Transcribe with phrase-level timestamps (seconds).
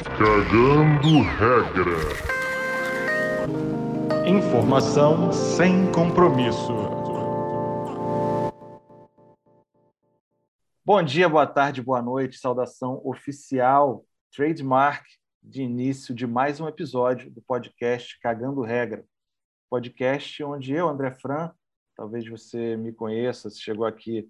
[0.00, 1.98] Cagando regra.
[4.26, 6.72] Informação sem compromisso.
[10.82, 12.38] Bom dia, boa tarde, boa noite.
[12.38, 15.04] Saudação oficial, trademark
[15.42, 19.04] de início de mais um episódio do podcast Cagando Regra.
[19.68, 21.52] Podcast onde eu, André Fran,
[21.94, 24.26] talvez você me conheça, se chegou aqui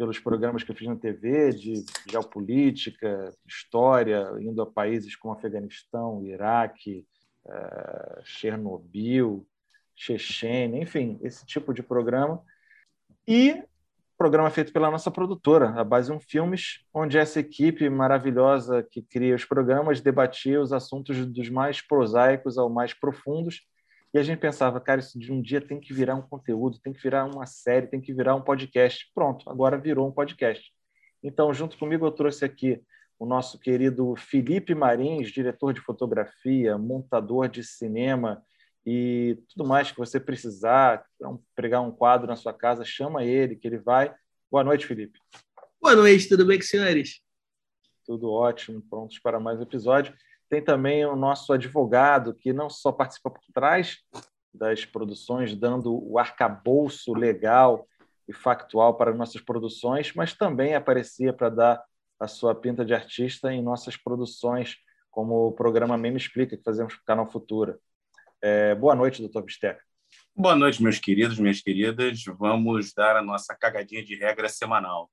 [0.00, 6.24] pelos programas que eu fiz na TV de geopolítica, história, indo a países como Afeganistão,
[6.24, 7.06] Iraque,
[7.44, 9.46] uh, Chernobyl,
[9.94, 12.42] Chechênia, enfim, esse tipo de programa.
[13.28, 13.62] E
[14.16, 19.36] programa feito pela nossa produtora, a Base 1 Filmes, onde essa equipe maravilhosa que cria
[19.36, 23.66] os programas debatia os assuntos dos mais prosaicos ao mais profundos
[24.12, 26.92] e a gente pensava, cara, isso de um dia tem que virar um conteúdo, tem
[26.92, 29.08] que virar uma série, tem que virar um podcast.
[29.14, 30.72] Pronto, agora virou um podcast.
[31.22, 32.82] Então, junto comigo, eu trouxe aqui
[33.18, 38.42] o nosso querido Felipe Marins, diretor de fotografia, montador de cinema
[38.84, 41.04] e tudo mais que você precisar,
[41.54, 44.12] pregar um quadro na sua casa, chama ele, que ele vai.
[44.50, 45.18] Boa noite, Felipe.
[45.80, 47.20] Boa noite, tudo bem com senhores?
[48.04, 50.14] Tudo ótimo, prontos para mais um episódio.
[50.50, 53.98] Tem também o nosso advogado, que não só participa por trás
[54.52, 57.86] das produções, dando o arcabouço legal
[58.26, 61.84] e factual para nossas produções, mas também aparecia para dar
[62.18, 64.76] a sua pinta de artista em nossas produções,
[65.08, 67.78] como o programa Meme Explica, que fazemos para o Canal Futura.
[68.42, 69.80] É, boa noite, doutor Bisteca.
[70.34, 72.24] Boa noite, meus queridos, minhas queridas.
[72.36, 75.08] Vamos dar a nossa cagadinha de regra semanal.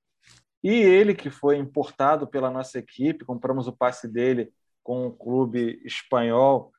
[0.63, 4.51] E ele, que foi importado pela nossa equipe, compramos o passe dele
[4.87, 6.71] com o clube espanhol,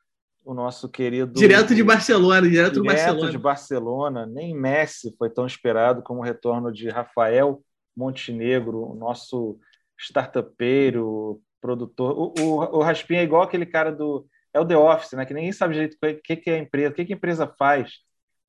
[0.43, 1.39] o nosso querido.
[1.39, 3.31] Direto de Barcelona, direto, direto Barcelona.
[3.31, 4.27] de Barcelona.
[4.27, 7.63] Nem Messi foi tão esperado como o retorno de Rafael
[7.95, 9.61] Montenegro, o nosso
[9.99, 12.19] startupeiro, produtor.
[12.19, 14.27] O, o, o Raspinha é igual aquele cara do.
[14.55, 15.27] É o The Office, né?
[15.27, 17.47] Que ninguém sabe direito o que, que é a empresa, o que, que a empresa
[17.59, 17.99] faz.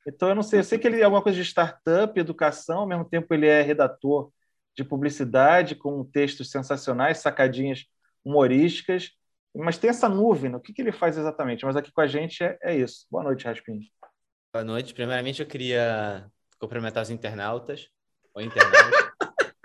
[0.08, 2.88] Então, eu não sei, eu sei que ele é alguma coisa de startup, educação, ao
[2.88, 4.32] mesmo tempo ele é redator
[4.74, 7.84] de publicidade, com textos sensacionais, sacadinhas
[8.24, 9.19] humorísticas,
[9.56, 11.66] mas tem essa nuvem, o que, que ele faz exatamente?
[11.66, 13.06] Mas aqui com a gente é, é isso.
[13.10, 13.82] Boa noite, Raspinho.
[14.54, 14.94] Boa noite.
[14.94, 16.30] Primeiramente, eu queria
[16.60, 17.90] cumprimentar os internautas.
[18.34, 19.10] Ou internautas.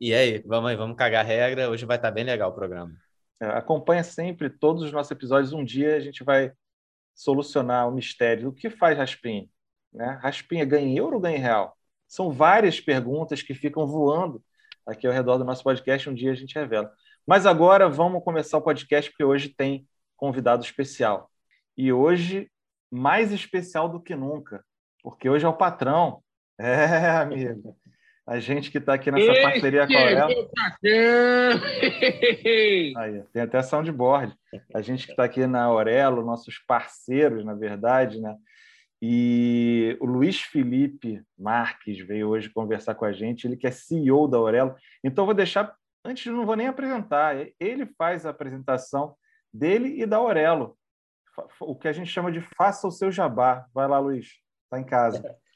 [0.00, 1.68] e aí, vamos aí, vamos cagar a regra.
[1.68, 2.92] Hoje vai estar bem legal o programa.
[3.40, 5.52] É, acompanha sempre todos os nossos episódios.
[5.52, 6.52] Um dia a gente vai
[7.14, 8.48] solucionar o mistério.
[8.48, 9.48] O que faz Raspinha?
[9.92, 10.18] Né?
[10.22, 11.76] Raspinha ganha em euro ou ganha em real?
[12.06, 14.42] São várias perguntas que ficam voando
[14.86, 16.08] aqui ao redor do nosso podcast.
[16.08, 16.92] Um dia a gente revela.
[17.28, 21.30] Mas agora vamos começar o podcast, porque hoje tem convidado especial.
[21.76, 22.50] E hoje,
[22.90, 24.64] mais especial do que nunca,
[25.02, 26.22] porque hoje é o patrão.
[26.60, 27.76] É, amigo.
[28.26, 30.50] A gente que está aqui nessa Esse parceria com a Aurelo.
[32.96, 34.34] Aí, tem até soundboard.
[34.74, 38.34] A gente que está aqui na Aurelo, nossos parceiros, na verdade, né?
[39.00, 44.26] E o Luiz Felipe Marques veio hoje conversar com a gente, ele que é CEO
[44.26, 44.74] da Aurelo.
[45.04, 45.72] Então, vou deixar
[46.08, 47.36] Antes, não vou nem apresentar.
[47.60, 49.14] Ele faz a apresentação
[49.52, 50.74] dele e da Aurelo.
[51.60, 53.66] O que a gente chama de faça o seu jabá.
[53.74, 54.26] Vai lá, Luiz.
[54.64, 55.22] Está em casa.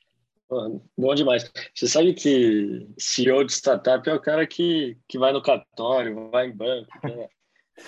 [0.98, 1.50] Bom demais.
[1.74, 6.48] Você sabe que CEO de startup é o cara que, que vai no cartório, vai
[6.48, 6.90] em banco.
[7.02, 7.28] Né?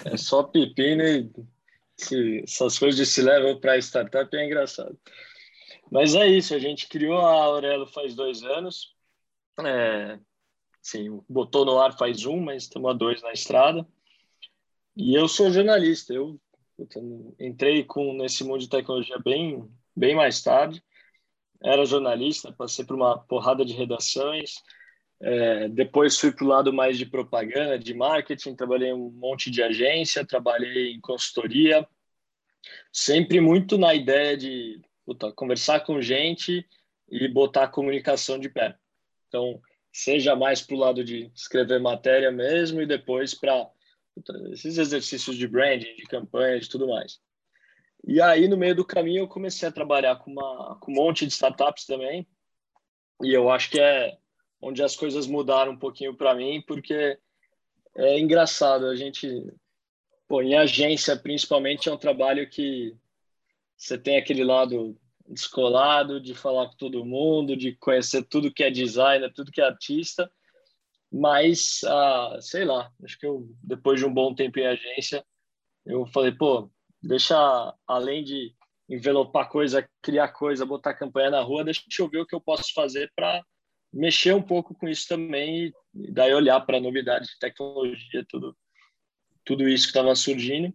[0.06, 1.30] É só pepino e
[1.98, 4.98] se, essas coisas se levam para startup é engraçado.
[5.92, 8.96] Mas é isso, a gente criou a Aurelo faz dois anos.
[9.62, 10.18] É,
[10.84, 13.88] Sim, botou no ar faz um, mas estamos a dois na estrada.
[14.94, 16.12] E eu sou jornalista.
[16.12, 16.38] Eu,
[16.78, 20.84] eu entrei com nesse mundo de tecnologia bem, bem mais tarde.
[21.62, 24.56] Era jornalista, passei por uma porrada de redações.
[25.22, 28.54] É, depois fui para o lado mais de propaganda, de marketing.
[28.54, 31.88] Trabalhei em um monte de agência, trabalhei em consultoria.
[32.92, 36.68] Sempre muito na ideia de puta, conversar com gente
[37.08, 38.76] e botar a comunicação de pé.
[39.28, 39.62] Então,
[39.94, 43.70] seja mais para o lado de escrever matéria mesmo e depois para
[44.50, 47.20] esses exercícios de branding, de campanha, de tudo mais.
[48.04, 51.24] E aí, no meio do caminho, eu comecei a trabalhar com, uma, com um monte
[51.24, 52.26] de startups também.
[53.22, 54.18] E eu acho que é
[54.60, 57.16] onde as coisas mudaram um pouquinho para mim, porque
[57.94, 58.86] é engraçado.
[58.86, 59.46] A gente,
[60.26, 62.96] pô, em agência, principalmente, é um trabalho que
[63.76, 64.98] você tem aquele lado
[65.28, 69.64] descolado, de falar com todo mundo, de conhecer tudo que é designer, tudo que é
[69.64, 70.30] artista.
[71.10, 75.24] Mas, ah, sei lá, acho que eu, depois de um bom tempo em agência,
[75.86, 76.70] eu falei, pô,
[77.02, 78.54] deixa, além de
[78.88, 82.72] envelopar coisa, criar coisa, botar campanha na rua, deixa eu ver o que eu posso
[82.74, 83.42] fazer para
[83.92, 88.56] mexer um pouco com isso também e daí olhar para novidades de tecnologia, tudo,
[89.44, 90.74] tudo isso que estava surgindo.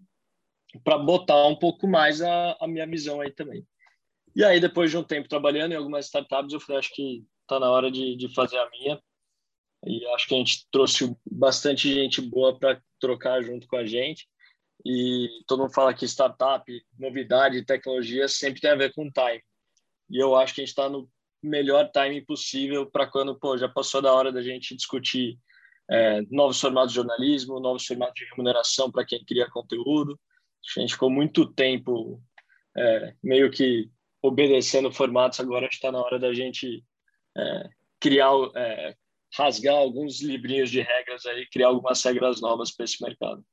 [0.84, 3.68] para botar um pouco mais a, a minha visão aí também.
[4.36, 7.60] E aí, depois de um tempo trabalhando em algumas startups, eu falei, acho que está
[7.60, 9.02] na hora de, de fazer a minha.
[9.86, 14.28] E acho que a gente trouxe bastante gente boa para trocar junto com a gente.
[14.86, 16.64] E todo mundo fala que startup,
[16.98, 19.44] novidade, tecnologia sempre tem a ver com time.
[20.10, 21.10] E eu acho que a gente está no
[21.42, 25.38] melhor time possível para quando pô, já passou da hora da gente discutir
[25.90, 30.20] é, novos formatos de jornalismo, novos formatos de remuneração para quem cria conteúdo.
[30.78, 32.22] A gente ficou muito tempo
[32.78, 33.90] é, meio que
[34.22, 36.84] obedecendo formatos, agora está na hora da gente
[37.38, 37.70] é,
[38.00, 38.96] criar, é,
[39.38, 43.44] rasgar alguns livrinhos de regras aí, criar algumas regras novas para esse mercado.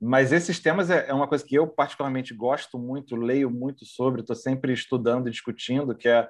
[0.00, 4.20] Mas esses temas é, é uma coisa que eu particularmente gosto muito, leio muito sobre,
[4.20, 6.28] estou sempre estudando e discutindo, que é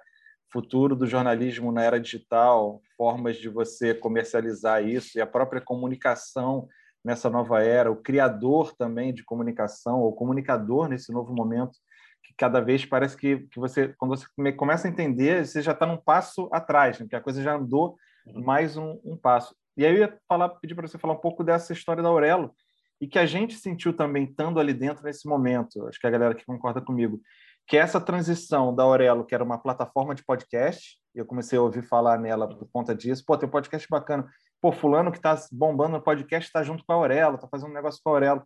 [0.53, 6.69] futuro do jornalismo na era digital, formas de você comercializar isso e a própria comunicação
[7.05, 11.79] nessa nova era, o criador também de comunicação, o comunicador nesse novo momento,
[12.27, 15.87] que cada vez parece que, que você, quando você começa a entender, você já está
[15.87, 17.05] num passo atrás, né?
[17.05, 17.97] porque a coisa já andou
[18.27, 18.45] uhum.
[18.45, 19.55] mais um, um passo.
[19.77, 22.55] E aí eu ia falar, pedir para você falar um pouco dessa história da Aurelo,
[23.01, 26.35] e que a gente sentiu também estando ali dentro nesse momento, acho que a galera
[26.35, 27.21] que concorda comigo,
[27.67, 31.83] que essa transição da Aurelo, que era uma plataforma de podcast, eu comecei a ouvir
[31.83, 34.27] falar nela por conta disso, pô, tem um podcast bacana,
[34.61, 37.75] pô, fulano que está bombando no podcast está junto com a Aurelo, está fazendo um
[37.75, 38.43] negócio com a Aurelo.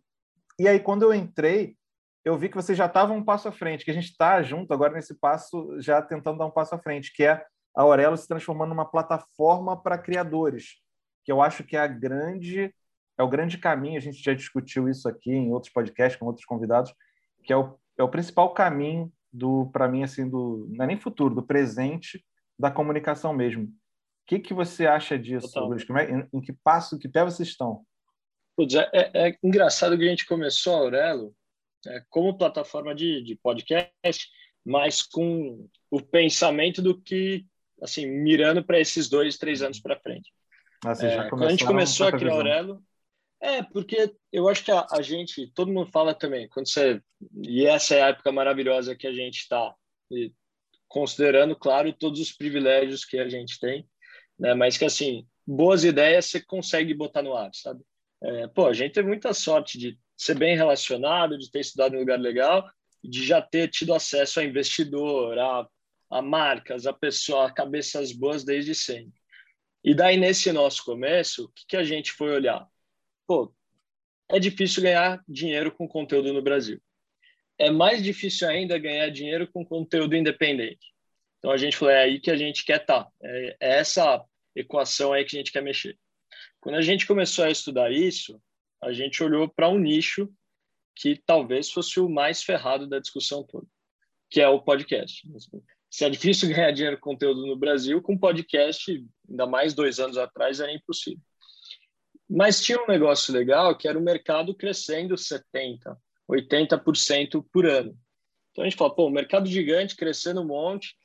[0.59, 1.75] E aí, quando eu entrei,
[2.23, 4.73] eu vi que você já estava um passo à frente, que a gente está junto
[4.73, 7.43] agora nesse passo, já tentando dar um passo à frente, que é
[7.75, 10.75] a Aurelo se transformando numa plataforma para criadores,
[11.23, 12.73] que eu acho que é grande
[13.17, 16.45] é o grande caminho, a gente já discutiu isso aqui em outros podcasts com outros
[16.45, 16.93] convidados,
[17.43, 20.99] que é o, é o principal caminho do para mim assim do não é nem
[20.99, 22.25] futuro, do presente
[22.57, 23.65] da comunicação mesmo.
[23.65, 23.71] O
[24.27, 25.85] que que você acha disso, Luiz?
[25.89, 27.83] É, em, em, que passo, que pé vocês estão?
[28.55, 31.35] Putz, é, é, é, engraçado que a gente começou a Aurelo
[32.09, 34.29] como plataforma de, de podcast,
[34.65, 37.45] mas com o pensamento do que,
[37.81, 40.31] assim, mirando para esses dois, três anos para frente.
[40.85, 42.83] Ah, é, quando a gente começou a criar Aurelo,
[43.39, 47.01] é, porque eu acho que a, a, gente, todo mundo fala também, quando você.
[47.43, 49.73] E essa é a época maravilhosa que a gente está,
[50.87, 53.87] considerando, claro, todos os privilégios que a gente tem,
[54.37, 54.53] né?
[54.53, 57.81] Mas que, assim, boas ideias você consegue botar no ar, sabe?
[58.23, 61.97] É, pô, a gente teve muita sorte de ser bem relacionado, de ter estudado em
[61.97, 62.69] um lugar legal,
[63.03, 65.67] de já ter tido acesso a investidor, a,
[66.09, 69.19] a marcas, a pessoa, a cabeças boas desde sempre.
[69.83, 72.67] E daí, nesse nosso começo, o que, que a gente foi olhar?
[73.31, 73.55] pô,
[74.29, 76.81] é difícil ganhar dinheiro com conteúdo no Brasil.
[77.57, 80.85] É mais difícil ainda ganhar dinheiro com conteúdo independente.
[81.39, 83.05] Então a gente falou, é aí que a gente quer estar.
[83.05, 83.11] Tá.
[83.23, 84.21] É, é essa
[84.53, 85.97] equação aí que a gente quer mexer.
[86.59, 88.37] Quando a gente começou a estudar isso,
[88.81, 90.29] a gente olhou para um nicho
[90.95, 93.67] que talvez fosse o mais ferrado da discussão toda,
[94.29, 95.27] que é o podcast.
[95.89, 100.17] Se é difícil ganhar dinheiro com conteúdo no Brasil, com podcast, ainda mais dois anos
[100.17, 101.21] atrás, era impossível.
[102.29, 105.97] Mas tinha um negócio legal que era o mercado crescendo 70%,
[106.29, 107.97] 80% por ano.
[108.51, 110.95] Então a gente fala, pô, mercado gigante crescendo um monte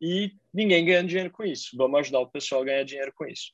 [0.00, 1.76] e ninguém ganhando dinheiro com isso.
[1.76, 3.52] Vamos ajudar o pessoal a ganhar dinheiro com isso.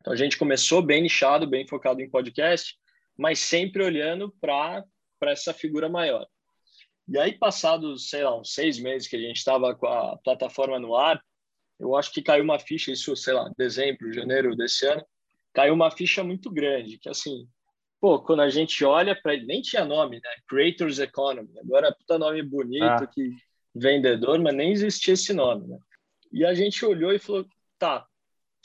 [0.00, 2.74] Então a gente começou bem nichado, bem focado em podcast,
[3.16, 4.84] mas sempre olhando para
[5.22, 6.26] essa figura maior.
[7.08, 10.78] E aí, passados, sei lá, uns seis meses que a gente estava com a plataforma
[10.78, 11.22] no ar,
[11.78, 15.04] eu acho que caiu uma ficha, isso, sei lá, dezembro, janeiro desse ano,
[15.52, 17.46] caiu uma ficha muito grande, que assim,
[18.00, 20.30] pô, quando a gente olha para ele, nem tinha nome, né?
[20.48, 21.58] Creators Economy.
[21.60, 23.06] Agora, puta nome bonito, ah.
[23.06, 23.30] que
[23.74, 25.78] vendedor, mas nem existia esse nome, né?
[26.32, 27.46] E a gente olhou e falou,
[27.78, 28.06] tá,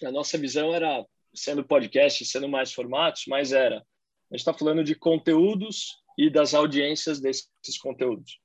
[0.03, 3.85] a nossa visão era, sendo podcast, sendo mais formatos, mas era,
[4.31, 8.39] a gente está falando de conteúdos e das audiências desses conteúdos.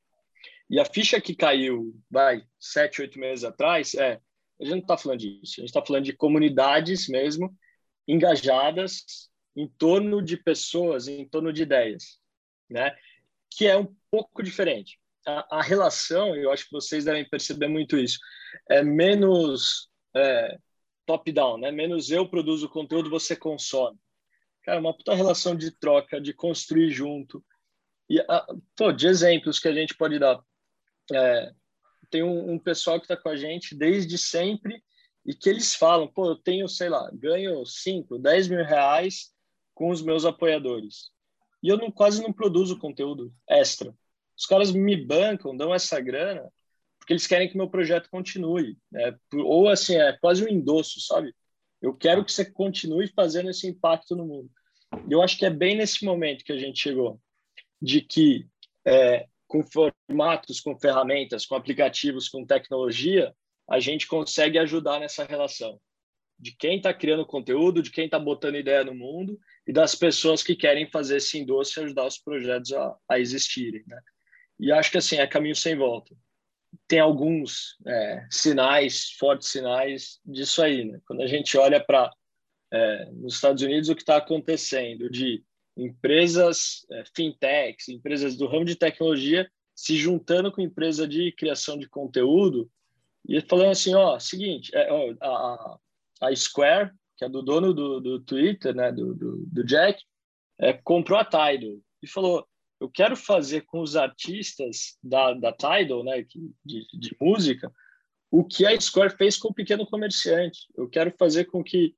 [0.69, 4.21] E a ficha que caiu, vai, sete, oito meses atrás, é,
[4.61, 7.57] a gente não está falando disso, a gente está falando de comunidades mesmo,
[8.09, 12.19] engajadas em torno de pessoas, em torno de ideias,
[12.69, 12.97] né?
[13.51, 14.99] Que é um pouco diferente.
[15.25, 18.19] A, a relação, eu acho que vocês devem perceber muito isso,
[18.69, 20.59] é menos é,
[21.07, 21.71] top-down, né?
[21.71, 23.97] Menos eu produzo conteúdo, você consome.
[24.67, 27.43] Cara, uma puta relação de troca, de construir junto.
[28.11, 28.45] E, a,
[28.77, 30.43] pô, de exemplos que a gente pode dar.
[31.13, 31.53] É,
[32.11, 34.83] tem um, um pessoal que está com a gente desde sempre
[35.25, 39.33] e que eles falam, pô, eu tenho, sei lá, ganho 5, 10 mil reais
[39.73, 41.13] com os meus apoiadores.
[41.63, 43.95] E eu não, quase não produzo conteúdo extra.
[44.37, 46.53] Os caras me bancam, dão essa grana,
[46.99, 48.77] porque eles querem que meu projeto continue.
[48.91, 49.17] Né?
[49.33, 51.33] Ou assim, é quase um endosso, sabe?
[51.87, 54.51] Eu quero que você continue fazendo esse impacto no mundo.
[55.09, 57.21] E eu acho que é bem nesse momento que a gente chegou,
[57.81, 58.45] de que
[58.85, 63.33] é, com formatos, com ferramentas, com aplicativos, com tecnologia,
[63.71, 65.81] a gente consegue ajudar nessa relação
[66.37, 70.43] de quem está criando conteúdo, de quem está botando ideia no mundo e das pessoas
[70.43, 73.85] que querem fazer esse endosso e ajudar os projetos a, a existirem.
[73.87, 74.01] Né?
[74.59, 76.17] E acho que assim é caminho sem volta.
[76.89, 80.85] Tem alguns é, sinais, fortes sinais disso aí.
[80.85, 81.01] Né?
[81.07, 82.11] Quando a gente olha para
[82.73, 85.43] é, nos Estados Unidos o que está acontecendo de
[85.77, 91.89] empresas é, fintechs, empresas do ramo de tecnologia se juntando com empresa de criação de
[91.89, 92.71] conteúdo
[93.29, 95.79] e falando assim, ó, seguinte, é, ó, a,
[96.23, 100.03] a Square, que é do dono do, do Twitter, né, do, do, do Jack,
[100.59, 102.47] é, comprou a Tidal e falou,
[102.81, 106.23] eu quero fazer com os artistas da, da Tidal, né,
[106.65, 107.73] de, de música,
[108.31, 110.67] o que a Square fez com o pequeno comerciante.
[110.77, 111.95] Eu quero fazer com que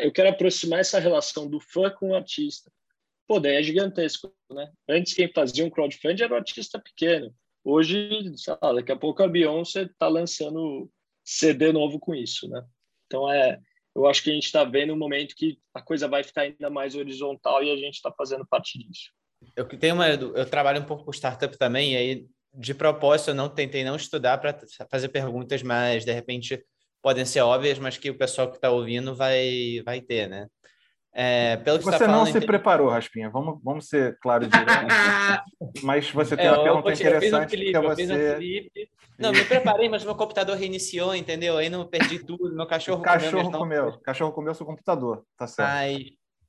[0.00, 2.70] eu quero aproximar essa relação do fã com o artista.
[3.26, 4.70] Pô, daí é gigantesco, né?
[4.88, 7.34] Antes quem fazia um crowdfunding era o artista pequeno.
[7.64, 8.08] Hoje,
[8.62, 10.90] lá, daqui a pouco a Beyoncé está lançando
[11.24, 12.64] CD novo com isso, né?
[13.06, 13.60] Então é,
[13.94, 16.70] eu acho que a gente está vendo um momento que a coisa vai ficar ainda
[16.70, 19.12] mais horizontal e a gente está fazendo parte disso.
[19.56, 23.34] Eu tenho uma, eu trabalho um pouco com startup também e aí de propósito eu
[23.34, 24.58] não tentei não estudar para
[24.90, 26.62] fazer perguntas mais de repente
[27.02, 30.48] podem ser óbvias, mas que o pessoal que está ouvindo vai vai ter, né?
[31.20, 33.28] É, pelo que você, tá não se preparou, Raspinha.
[33.30, 34.68] Vamos, vamos ser claro direto.
[35.82, 38.88] mas você tem é, uma pergunta interessante Felipe, que você...
[39.18, 41.56] Não, me preparei, mas meu computador reiniciou, entendeu?
[41.56, 42.54] Aí não perdi tudo.
[42.54, 43.86] Meu cachorro, o cachorro comeu.
[43.86, 44.00] comeu.
[44.00, 45.68] cachorro comeu seu computador, tá certo?
[45.68, 46.06] Mas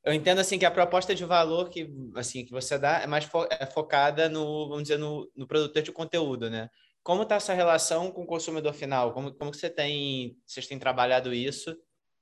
[0.10, 3.26] eu entendo assim que a proposta de valor que assim que você dá é mais
[3.26, 6.70] fo é focada no, vamos dizer, no, no produtor de conteúdo, né?
[7.04, 9.14] Como está essa relação com o consumidor final?
[9.14, 11.76] Como, como você tem, vocês têm trabalhado isso?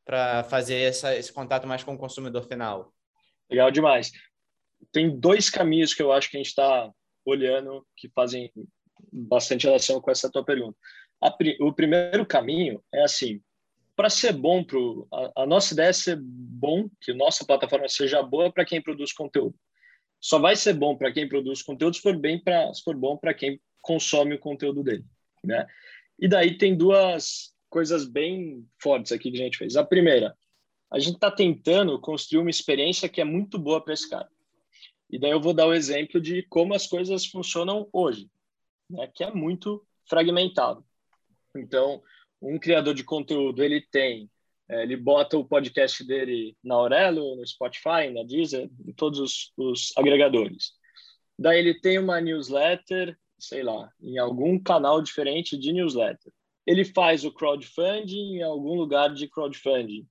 [0.07, 2.93] para fazer essa, esse contato mais com o consumidor final?
[3.51, 4.09] Legal demais.
[4.89, 6.89] Tem dois caminhos que eu acho que a gente está
[7.25, 8.49] olhando que fazem
[9.11, 10.77] bastante relação com essa tua pergunta.
[11.21, 13.41] A, o primeiro caminho é assim,
[13.97, 18.21] para ser bom pro a, a, nossa ideia é ser bom, que nossa plataforma seja
[18.21, 19.55] boa para quem produz conteúdo.
[20.21, 23.17] Só vai ser bom para quem produz conteúdo se for bem para se for bom
[23.17, 25.03] para quem consome o conteúdo dele,
[25.43, 25.65] né?
[26.19, 29.75] E daí tem duas coisas bem fortes aqui que a gente fez.
[29.75, 30.37] A primeira,
[30.91, 34.29] a gente está tentando construir uma experiência que é muito boa para esse cara.
[35.09, 38.29] E daí eu vou dar o exemplo de como as coisas funcionam hoje,
[38.89, 40.85] né, que é muito fragmentado.
[41.55, 42.01] Então,
[42.41, 44.29] um criador de conteúdo, ele tem,
[44.69, 49.53] é, ele bota o podcast dele na Aurelo, no Spotify, na Deezer, em todos os,
[49.57, 50.71] os agregadores.
[51.37, 56.31] Daí ele tem uma newsletter, sei lá, em algum canal diferente de newsletter
[56.67, 60.05] ele faz o crowdfunding em algum lugar de crowdfunding.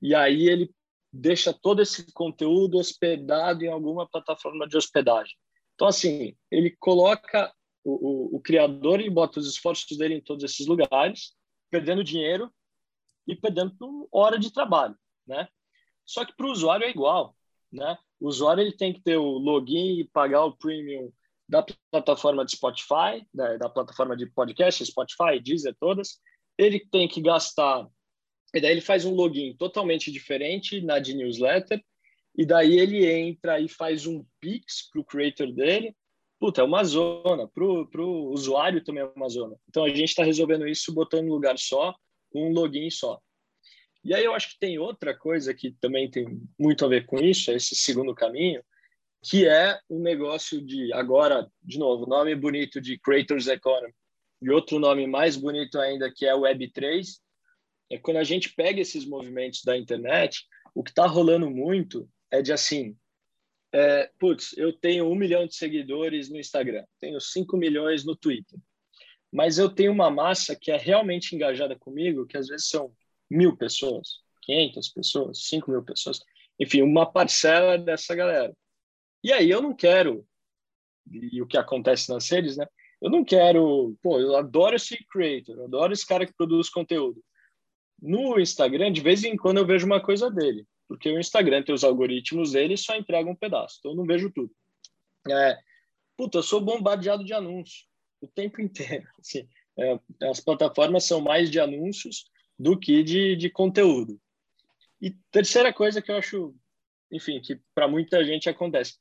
[0.00, 0.70] E aí ele
[1.10, 5.34] deixa todo esse conteúdo hospedado em alguma plataforma de hospedagem.
[5.74, 7.50] Então, assim, ele coloca
[7.82, 11.32] o, o, o criador e bota os esforços dele em todos esses lugares,
[11.72, 12.52] perdendo dinheiro
[13.26, 14.94] e perdendo hora de trabalho,
[15.26, 15.48] né?
[16.04, 17.34] Só que para o usuário é igual,
[17.72, 17.96] né?
[18.20, 21.10] O usuário ele tem que ter o login e pagar o premium
[21.48, 26.20] da plataforma de Spotify, da, da, plataforma de podcast, Spotify, Deezer, todas,
[26.58, 27.88] ele tem que gastar,
[28.54, 31.82] e daí ele faz um login totalmente diferente na de newsletter,
[32.36, 35.94] e daí ele entra e faz um Pix para o creator dele.
[36.42, 39.54] Puta, é uma zona, para o usuário também é uma zona.
[39.68, 41.94] Então a gente está resolvendo isso botando um lugar só,
[42.34, 43.20] um login só.
[44.02, 46.26] E aí eu acho que tem outra coisa que também tem
[46.58, 48.60] muito a ver com isso, é esse segundo caminho,
[49.22, 53.94] que é um negócio de, agora, de novo, nome bonito de Creators Economy,
[54.42, 57.06] e outro nome mais bonito ainda, que é Web3,
[57.88, 60.44] é quando a gente pega esses movimentos da internet,
[60.74, 62.96] o que está rolando muito é de assim,
[63.72, 68.58] é, putz, eu tenho um milhão de seguidores no Instagram, tenho cinco milhões no Twitter,
[69.32, 72.92] mas eu tenho uma massa que é realmente engajada comigo, que às vezes são
[73.30, 76.20] mil pessoas, 500 pessoas, cinco mil pessoas,
[76.60, 78.54] enfim, uma parcela dessa galera.
[79.24, 80.26] E aí eu não quero,
[81.10, 82.66] e o que acontece nas redes, né?
[83.00, 87.22] Eu não quero, pô, eu adoro esse creator, eu adoro esse cara que produz conteúdo.
[88.00, 91.74] No Instagram, de vez em quando eu vejo uma coisa dele, porque o Instagram tem
[91.74, 94.50] os algoritmos dele só entrega um pedaço, então eu não vejo tudo.
[95.28, 95.58] É,
[96.16, 97.86] puta, eu sou bombardeado de anúncios
[98.20, 99.06] o tempo inteiro.
[99.18, 102.26] Assim, é, as plataformas são mais de anúncios
[102.58, 104.20] do que de, de conteúdo.
[105.00, 106.54] E terceira coisa que eu acho,
[107.10, 108.98] enfim, que para muita gente acontece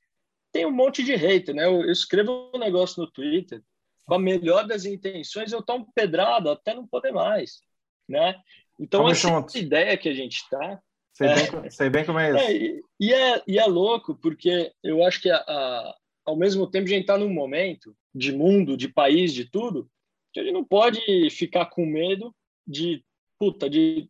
[0.52, 1.66] tem um monte de hater, né?
[1.66, 3.64] Eu, eu escrevo um negócio no Twitter
[4.06, 7.62] com a melhor das intenções, eu tomo pedrada até não poder mais,
[8.08, 8.36] né?
[8.80, 10.82] Então, essa ideia que a gente está...
[11.14, 12.40] Sei, é, bem, sei bem como é isso.
[12.40, 16.86] É, e, é, e é louco, porque eu acho que a, a, ao mesmo tempo,
[16.86, 19.90] a gente está num momento de mundo, de país, de tudo,
[20.34, 22.34] que a gente não pode ficar com medo
[22.66, 23.04] de,
[23.38, 24.10] puta, de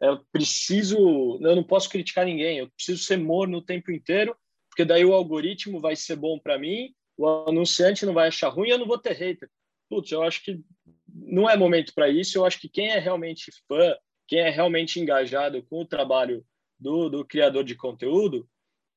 [0.00, 4.36] eu preciso, eu não posso criticar ninguém, eu preciso ser morno o tempo inteiro,
[4.68, 8.70] porque daí o algoritmo vai ser bom para mim, o anunciante não vai achar ruim,
[8.70, 9.48] eu não vou ter hater.
[9.88, 10.60] Putz, eu acho que
[11.06, 12.36] não é momento para isso.
[12.36, 13.94] Eu acho que quem é realmente fã,
[14.32, 16.42] quem é realmente engajado com o trabalho
[16.80, 18.48] do, do criador de conteúdo,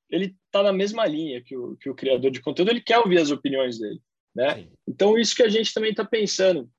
[0.09, 3.17] ele está na mesma linha que o, que o criador de conteúdo, ele quer ouvir
[3.17, 3.99] as opiniões dele.
[4.33, 4.69] Né?
[4.87, 6.61] Então, isso que a gente também está pensando.
[6.61, 6.69] O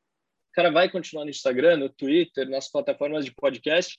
[0.54, 3.98] cara vai continuar no Instagram, no Twitter, nas plataformas de podcast,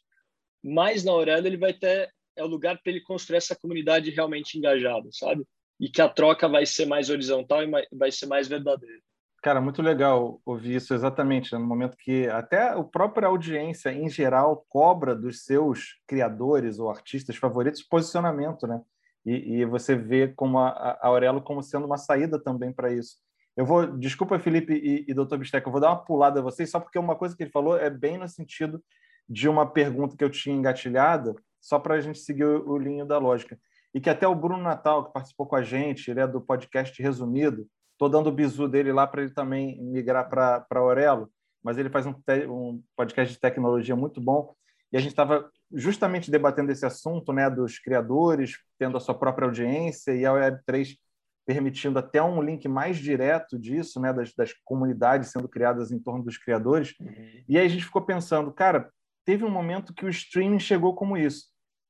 [0.64, 4.58] mas na Aurélio ele vai ter é o lugar para ele construir essa comunidade realmente
[4.58, 5.46] engajada, sabe?
[5.80, 9.02] E que a troca vai ser mais horizontal e vai ser mais verdadeira.
[9.48, 11.58] Cara, muito legal ouvir isso exatamente né?
[11.58, 17.38] no momento que até a própria audiência em geral cobra dos seus criadores ou artistas
[17.38, 18.82] favoritos posicionamento, né?
[19.26, 23.20] E, e você vê como a, a Aurelo como sendo uma saída também para isso.
[23.56, 25.38] Eu vou, desculpa, Felipe e, e Dr.
[25.38, 27.78] Bisteca, eu vou dar uma pulada a vocês só porque uma coisa que ele falou
[27.78, 28.84] é bem no sentido
[29.30, 33.06] de uma pergunta que eu tinha engatilhada, só para a gente seguir o, o linho
[33.06, 33.58] da lógica.
[33.94, 37.02] E que até o Bruno Natal, que participou com a gente, ele é do podcast
[37.02, 37.66] Resumido,
[37.98, 41.32] Estou dando o bizu dele lá para ele também migrar para Aurelo,
[41.64, 42.14] mas ele faz um,
[42.48, 44.54] um, podcast de tecnologia muito bom.
[44.92, 49.48] E a gente estava justamente debatendo esse assunto né, dos criadores, tendo a sua própria
[49.48, 50.96] audiência, e a Web3
[51.44, 56.24] permitindo até um link mais direto disso, né, das, das comunidades sendo criadas em torno
[56.24, 56.94] dos criadores.
[57.00, 57.44] Uhum.
[57.50, 58.92] E aí a gente ficou pensando, cara,
[59.26, 61.48] teve um momento que o streaming chegou como isso.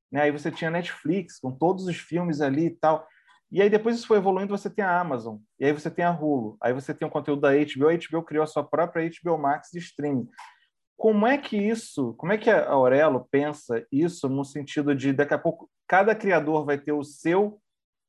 [0.10, 0.22] Né?
[0.22, 3.06] Aí você tinha Netflix, com todos os filmes ali e tal.
[3.52, 6.12] E aí depois isso foi evoluindo, você tem a Amazon, e aí você tem a
[6.12, 9.38] Hulu, aí você tem o conteúdo da HBO, a HBO criou a sua própria HBO
[9.38, 10.28] Max de streaming.
[10.98, 15.34] Como é que isso, como é que a Aurelo pensa isso no sentido de daqui
[15.34, 17.62] a pouco cada criador vai ter o seu,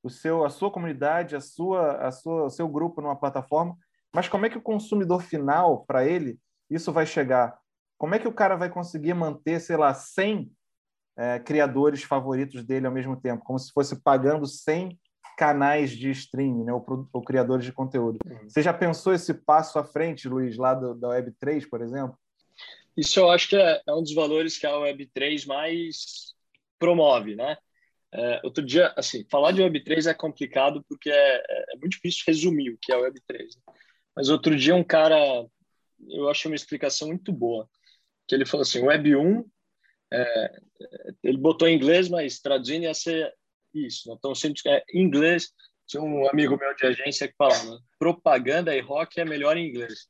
[0.02, 3.76] o seu, a sua comunidade, a sua, a sua, o seu grupo numa plataforma,
[4.12, 7.56] mas como é que o consumidor final para ele isso vai chegar?
[7.97, 10.50] Como é que o cara vai conseguir manter, sei lá, 100
[11.17, 14.99] é, criadores favoritos dele ao mesmo tempo, como se fosse pagando 100
[15.38, 18.18] canais de streaming, né, ou, ou criadores de conteúdo.
[18.26, 18.48] Uhum.
[18.48, 22.18] Você já pensou esse passo à frente, Luiz, lá do, da Web3, por exemplo?
[22.96, 26.34] Isso eu acho que é, é um dos valores que a Web3 mais
[26.76, 27.56] promove, né?
[28.12, 32.70] É, outro dia, assim, falar de Web3 é complicado porque é, é, muito difícil resumir
[32.70, 33.38] o que é Web3.
[33.38, 33.74] Né?
[34.16, 35.46] Mas outro dia um cara,
[36.08, 37.68] eu achei uma explicação muito boa,
[38.26, 39.44] que ele falou assim, Web 1,
[40.12, 40.60] é,
[41.22, 43.32] ele botou em inglês, mas traduzindo ia ser
[43.75, 44.09] isso.
[44.09, 44.15] Né?
[44.19, 45.52] Então, sempre é inglês.
[45.87, 50.07] Tinha um amigo meu de agência que falava: propaganda e rock é melhor em inglês.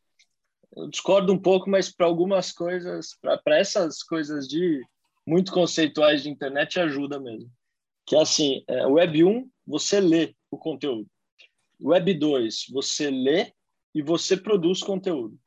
[0.77, 4.83] Eu discordo um pouco, mas para algumas coisas, para essas coisas de
[5.27, 7.51] muito conceituais de internet, ajuda mesmo.
[8.07, 11.09] Que é assim: é, Web 1, você lê o conteúdo.
[11.81, 13.53] Web 2, você lê
[13.95, 15.39] e você produz conteúdo.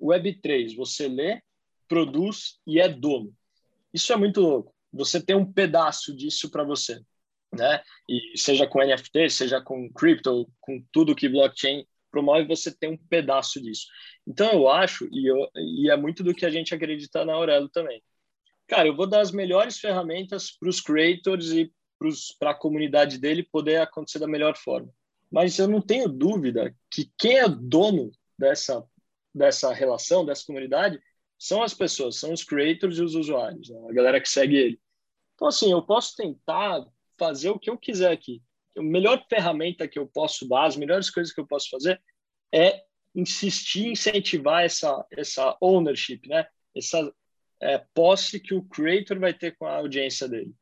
[0.00, 1.42] Web 3, você lê,
[1.88, 3.34] produz e é dono.
[3.92, 4.72] Isso é muito louco.
[4.92, 7.02] Você tem um pedaço disso para você
[7.52, 7.82] né?
[8.08, 12.96] E seja com NFT, seja com crypto, com tudo que blockchain promove, você tem um
[12.96, 13.86] pedaço disso.
[14.26, 17.68] Então eu acho, e, eu, e é muito do que a gente acredita na Aurelo
[17.68, 18.02] também.
[18.68, 21.72] Cara, eu vou dar as melhores ferramentas para os creators e
[22.38, 24.92] para a comunidade dele poder acontecer da melhor forma.
[25.30, 28.84] Mas eu não tenho dúvida que quem é dono dessa,
[29.34, 31.00] dessa relação, dessa comunidade,
[31.38, 33.78] são as pessoas, são os creators e os usuários, né?
[33.88, 34.80] a galera que segue ele.
[35.34, 36.84] Então, assim, eu posso tentar
[37.22, 38.42] fazer o que eu quiser aqui.
[38.76, 42.02] A melhor ferramenta que eu posso dar, as melhores coisas que eu posso fazer
[42.52, 42.82] é
[43.14, 46.44] insistir, incentivar essa, essa ownership, né?
[46.76, 47.12] Essa
[47.60, 50.52] é, posse que o creator vai ter com a audiência dele.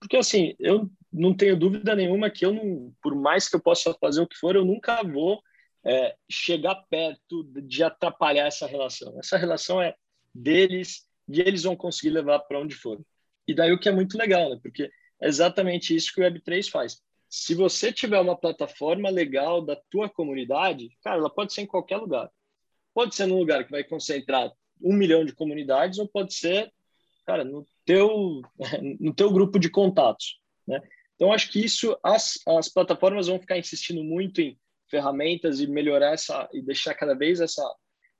[0.00, 3.92] Porque, assim, eu não tenho dúvida nenhuma que eu, não, por mais que eu possa
[4.00, 5.42] fazer o que for, eu nunca vou
[5.84, 9.18] é, chegar perto de atrapalhar essa relação.
[9.18, 9.94] Essa relação é
[10.34, 12.98] deles e eles vão conseguir levar para onde for.
[13.46, 14.58] E daí o que é muito legal, né?
[14.62, 17.02] Porque exatamente isso que o Web3 faz.
[17.28, 21.96] Se você tiver uma plataforma legal da tua comunidade, cara, ela pode ser em qualquer
[21.98, 22.30] lugar.
[22.94, 24.50] Pode ser num lugar que vai concentrar
[24.80, 26.72] um milhão de comunidades ou pode ser,
[27.26, 28.42] cara, no teu,
[28.98, 30.80] no teu grupo de contatos, né?
[31.18, 34.56] Então, acho que isso, as, as plataformas vão ficar insistindo muito em
[34.88, 37.62] ferramentas e melhorar essa, e deixar cada vez essa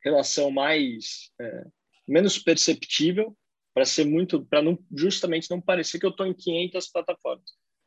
[0.03, 1.65] relação mais, é,
[2.09, 3.37] menos perceptível,
[3.79, 7.45] para ser muito, para não justamente não parecer que eu estou em 500 plataformas.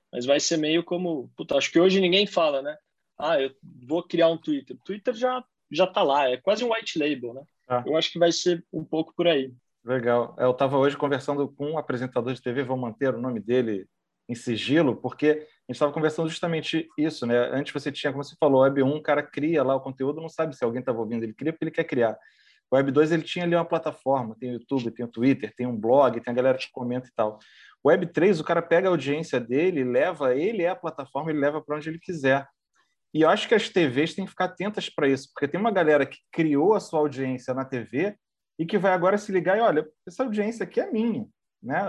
[0.09, 2.77] Mas vai ser meio como, puta, acho que hoje ninguém fala, né?
[3.19, 3.53] Ah, eu
[3.85, 4.77] vou criar um Twitter.
[4.85, 7.43] Twitter já já tá lá, é quase um white label, né?
[7.67, 7.83] Ah.
[7.85, 9.53] Eu acho que vai ser um pouco por aí.
[9.83, 10.33] Legal.
[10.39, 13.85] Eu estava hoje conversando com um apresentador de TV, vou manter o nome dele
[14.29, 17.37] em sigilo, porque gente estava conversando justamente isso, né?
[17.53, 20.29] Antes você tinha, como você falou, Web 1, o cara cria lá o conteúdo, não
[20.29, 22.17] sabe se alguém estava ouvindo, ele cria porque ele quer criar.
[22.71, 25.67] O Web 2 ele tinha ali uma plataforma, tem o YouTube, tem o Twitter, tem
[25.67, 27.37] um blog, tem a galera que comenta e tal.
[27.83, 31.39] O Web 3, o cara pega a audiência dele, leva, ele é a plataforma, ele
[31.39, 32.47] leva para onde ele quiser.
[33.13, 35.71] E eu acho que as TVs têm que ficar atentas para isso, porque tem uma
[35.71, 38.15] galera que criou a sua audiência na TV
[38.57, 41.27] e que vai agora se ligar e olha, essa audiência aqui é minha,
[41.61, 41.83] né?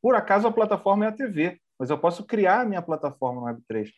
[0.00, 3.58] Por acaso a plataforma é a TV, mas eu posso criar a minha plataforma no
[3.58, 3.90] Web3.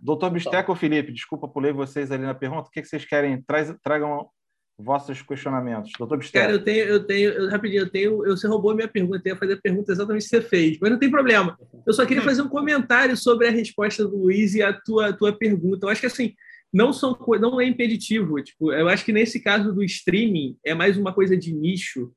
[0.00, 2.68] Doutor Bisteco ou Felipe, desculpa, pulei vocês ali na pergunta.
[2.68, 3.42] O que, vocês querem?
[3.42, 4.30] Traz, tragam
[4.78, 5.92] vossos questionamentos.
[5.98, 6.44] Doutor Bisteco.
[6.44, 9.22] Cara, eu tenho, eu tenho, eu, rapidinho, eu tenho, eu, você roubou a minha pergunta,
[9.24, 11.58] eu ia fazer a pergunta exatamente que você fez, mas não tem problema.
[11.86, 15.32] Eu só queria fazer um comentário sobre a resposta do Luiz e a tua, tua
[15.32, 15.86] pergunta.
[15.86, 16.34] Eu acho que assim,
[16.72, 18.42] não, são, não é impeditivo.
[18.42, 22.12] Tipo, eu acho que nesse caso do streaming é mais uma coisa de nicho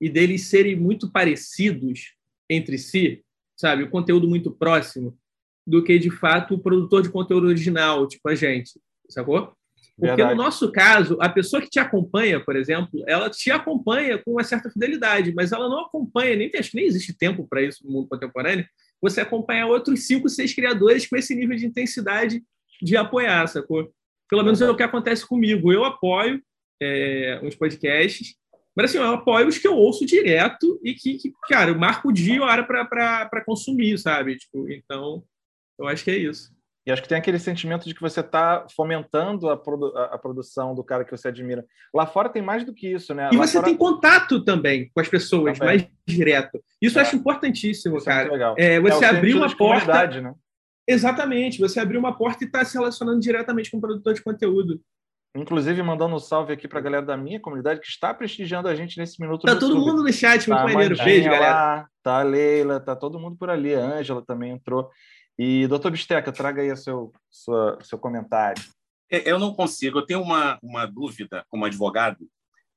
[0.00, 2.14] e deles serem muito parecidos
[2.50, 3.24] entre si,
[3.56, 3.84] sabe?
[3.84, 5.16] O conteúdo muito próximo,
[5.64, 9.54] do que de fato o produtor de conteúdo original, tipo a gente, sacou?
[9.96, 10.34] Porque Verdade.
[10.34, 14.44] no nosso caso, a pessoa que te acompanha, por exemplo, ela te acompanha com uma
[14.44, 17.92] certa fidelidade, mas ela não acompanha, nem, acho que nem existe tempo para isso no
[17.92, 18.66] mundo contemporâneo,
[19.00, 22.42] você acompanha outros cinco, seis criadores com esse nível de intensidade
[22.80, 23.92] de apoiar, sacou?
[24.28, 25.72] Pelo menos é o que acontece comigo.
[25.72, 26.42] Eu apoio
[26.80, 28.34] é, uns podcasts,
[28.74, 32.08] mas assim, eu apoio os que eu ouço direto e que, que cara, eu marco
[32.08, 34.36] o dia e hora para consumir, sabe?
[34.36, 35.22] Tipo, então,
[35.78, 36.50] eu acho que é isso.
[36.84, 40.74] E acho que tem aquele sentimento de que você está fomentando a, produ a, produção
[40.74, 41.64] do cara que você admira.
[41.94, 43.30] Lá fora tem mais do que isso, né?
[43.32, 43.66] E Lá você fora...
[43.66, 45.78] tem contato também com as pessoas, também.
[45.78, 46.60] mais direto.
[46.80, 47.02] Isso é.
[47.02, 48.54] eu acho importantíssimo, isso é cara.
[48.58, 50.20] É, é você é abrir uma porta.
[50.20, 50.34] Né?
[50.88, 54.80] Exatamente, você abrir uma porta e está se relacionando diretamente com o produtor de conteúdo.
[55.34, 58.74] Inclusive, mandando um salve aqui para a galera da minha comunidade que está prestigiando a
[58.74, 59.46] gente nesse minuto.
[59.46, 60.96] Tá todo mundo no chat, muito tá maneiro.
[61.02, 61.54] Beijo, galera.
[61.54, 63.74] Lá, tá a Leila, tá todo mundo por ali.
[63.74, 64.90] A Ângela também entrou.
[65.44, 68.62] E, doutor Bisteca, traga aí o seu, sua, seu comentário.
[69.10, 72.30] É, eu não consigo, eu tenho uma, uma dúvida como advogado.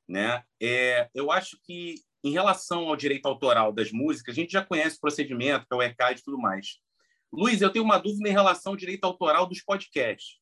[0.10, 0.43] Né?
[0.60, 4.97] É, eu acho que, em relação ao direito autoral das músicas, a gente já conhece
[4.97, 6.80] o procedimento, que é o ECAD e tudo mais.
[7.32, 10.39] Luiz, eu tenho uma dúvida em relação ao direito autoral dos podcasts.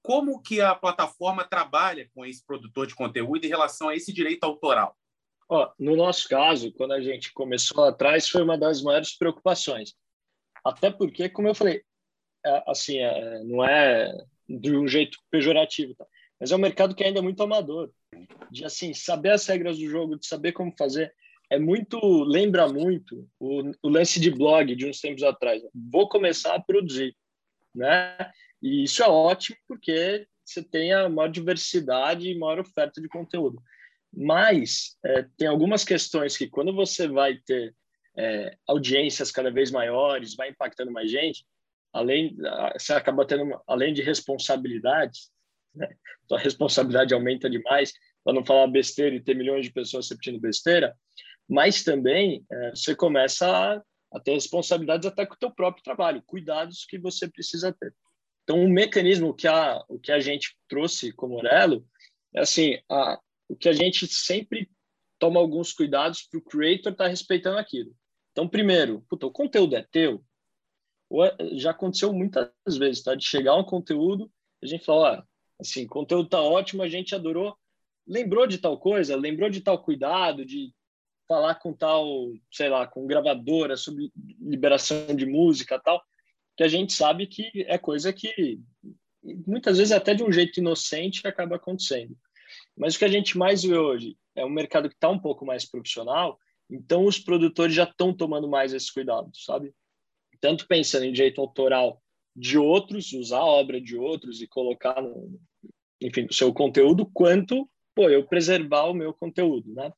[0.00, 4.44] Como que a plataforma trabalha com esse produtor de conteúdo em relação a esse direito
[4.44, 4.96] autoral?
[5.50, 9.92] Ó, no nosso caso, quando a gente começou lá atrás, foi uma das maiores preocupações.
[10.64, 11.82] Até porque, como eu falei,
[12.44, 14.12] é, assim, é, não é
[14.48, 16.06] de um jeito pejorativo, tá?
[16.40, 17.90] mas é um mercado que ainda é muito amador.
[18.50, 21.12] De assim, saber as regras do jogo, de saber como fazer,
[21.50, 25.62] é muito, lembra muito o, o lance de blog de uns tempos atrás.
[25.74, 27.14] Vou começar a produzir,
[27.74, 28.16] né?
[28.62, 33.62] E isso é ótimo porque você tem a maior diversidade e maior oferta de conteúdo.
[34.12, 37.74] Mas é, tem algumas questões que quando você vai ter
[38.18, 41.46] é, audiências cada vez maiores, vai impactando mais gente,
[41.92, 42.36] além
[42.74, 45.30] você acaba tendo além de responsabilidades,
[45.74, 45.88] né?
[46.32, 47.92] a responsabilidade aumenta demais
[48.24, 50.94] para não falar besteira e ter milhões de pessoas repetindo besteira,
[51.48, 56.22] mas também é, você começa a, a, ter responsabilidades até com o teu próprio trabalho,
[56.26, 57.94] cuidados que você precisa ter.
[58.42, 61.86] Então, o mecanismo que a, o que a gente trouxe como Orelo
[62.34, 64.68] é assim, a, o que a gente sempre
[65.18, 67.94] toma alguns cuidados para o creator estar tá respeitando aquilo.
[68.38, 70.24] Então, primeiro, puta, o conteúdo é teu.
[71.54, 72.48] Já aconteceu muitas
[72.78, 73.16] vezes, tá?
[73.16, 74.30] De chegar um conteúdo,
[74.62, 75.24] a gente fala, ah,
[75.58, 77.56] assim, conteúdo tá ótimo, a gente adorou,
[78.06, 80.72] lembrou de tal coisa, lembrou de tal cuidado, de
[81.26, 86.00] falar com tal, sei lá, com gravadora sobre liberação de música tal,
[86.56, 88.60] que a gente sabe que é coisa que
[89.48, 92.16] muitas vezes até de um jeito inocente acaba acontecendo.
[92.76, 95.44] Mas o que a gente mais vê hoje é um mercado que está um pouco
[95.44, 96.38] mais profissional,
[96.70, 99.74] então os produtores já estão tomando mais esse cuidado, sabe?
[100.40, 102.02] Tanto pensando em direito autoral
[102.34, 105.40] de outros, usar a obra de outros e colocar no,
[106.00, 109.92] enfim, o seu conteúdo, quanto, pô, eu preservar o meu conteúdo, né?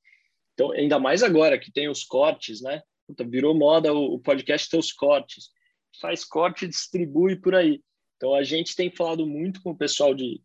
[0.54, 2.82] Então, ainda mais agora que tem os cortes, né?
[3.06, 5.50] Puta, virou moda o, o podcast ter os cortes
[5.98, 7.82] faz corte e distribui por aí.
[8.16, 10.40] Então a gente tem falado muito com o pessoal de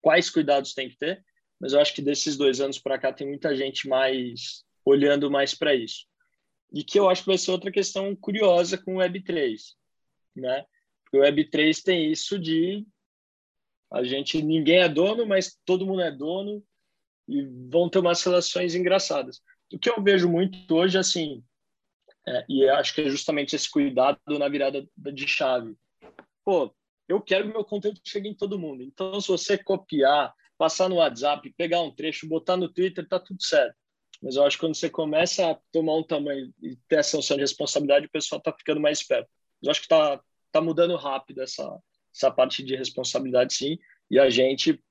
[0.00, 1.24] quais cuidados tem que ter,
[1.60, 5.54] mas eu acho que desses dois anos para cá tem muita gente mais olhando mais
[5.54, 6.06] para isso.
[6.72, 9.58] E que eu acho que vai ser outra questão curiosa com o Web3,
[10.36, 10.64] né?
[11.04, 12.86] Porque o Web3 tem isso de
[13.90, 16.62] a gente ninguém é dono, mas todo mundo é dono
[17.26, 19.40] e vão ter umas relações engraçadas.
[19.72, 21.42] O que eu vejo muito hoje assim,
[22.26, 25.74] é, e acho que é justamente esse cuidado na virada de chave.
[26.44, 26.74] Pô,
[27.08, 28.82] eu quero que meu conteúdo chegue em todo mundo.
[28.82, 33.42] Então, se você copiar, passar no WhatsApp, pegar um trecho, botar no Twitter, tá tudo
[33.42, 33.74] certo.
[34.22, 37.36] Mas eu acho que quando você começa a tomar um tamanho e ter essa noção
[37.36, 39.30] de responsabilidade, o pessoal tá ficando mais esperto.
[39.62, 41.78] Eu acho que tá, tá mudando rápido essa,
[42.14, 43.78] essa parte de responsabilidade, sim,
[44.10, 44.82] e a gente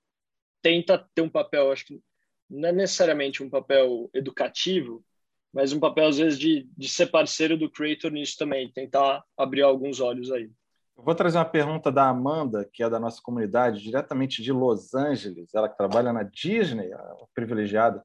[0.61, 2.01] tenta ter um papel, acho que
[2.49, 5.03] não é necessariamente um papel educativo,
[5.53, 9.63] mas um papel, às vezes, de, de ser parceiro do creator nisso também, tentar abrir
[9.63, 10.49] alguns olhos aí.
[10.97, 14.93] Eu vou trazer uma pergunta da Amanda, que é da nossa comunidade, diretamente de Los
[14.93, 16.89] Angeles, ela que trabalha na Disney,
[17.33, 18.03] privilegiada,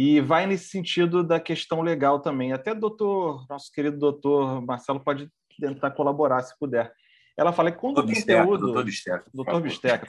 [0.00, 2.52] e vai nesse sentido da questão legal também.
[2.52, 5.28] Até doutor, nosso querido doutor Marcelo pode
[5.60, 6.92] tentar colaborar, se puder.
[7.36, 8.66] Ela fala que quando o conteúdo...
[8.66, 9.24] Doutor Bisteca.
[9.34, 10.06] Doutor Bisteca.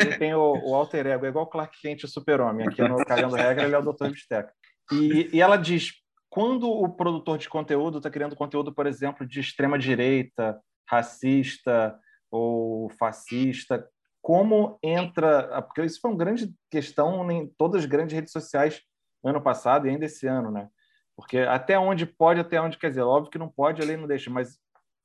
[0.00, 2.66] ele tem o, o alter ego, é igual Clark Kent e Super-Homem.
[2.66, 4.50] Aqui no Cagando Regra, ele é o doutor Bisteca.
[4.90, 5.92] E, e ela diz,
[6.30, 11.94] quando o produtor de conteúdo está criando conteúdo, por exemplo, de extrema-direita, racista
[12.30, 13.86] ou fascista,
[14.22, 15.60] como entra...
[15.60, 18.80] Porque isso foi uma grande questão em todas as grandes redes sociais
[19.24, 20.68] ano passado e ainda esse ano, né?
[21.16, 24.06] Porque até onde pode, até onde quer dizer, óbvio que não pode, a lei não
[24.06, 24.58] deixa, mas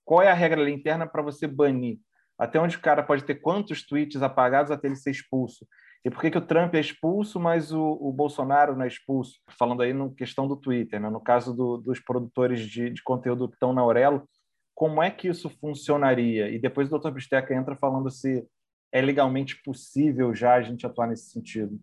[0.03, 1.99] qual é a regra ali interna para você banir?
[2.38, 5.67] Até onde o cara pode ter quantos tweets apagados até ele ser expulso?
[6.03, 9.39] E por que, que o Trump é expulso, mas o, o Bolsonaro não é expulso?
[9.49, 11.10] Falando aí na questão do Twitter, né?
[11.10, 14.27] no caso do, dos produtores de, de, conteúdo que estão na Aurelo,
[14.73, 16.49] como é que isso funcionaria?
[16.49, 17.12] E depois o Dr.
[17.12, 18.47] Bisteca entra falando se
[18.93, 21.77] é legalmente possível já a gente atuar nesse sentido.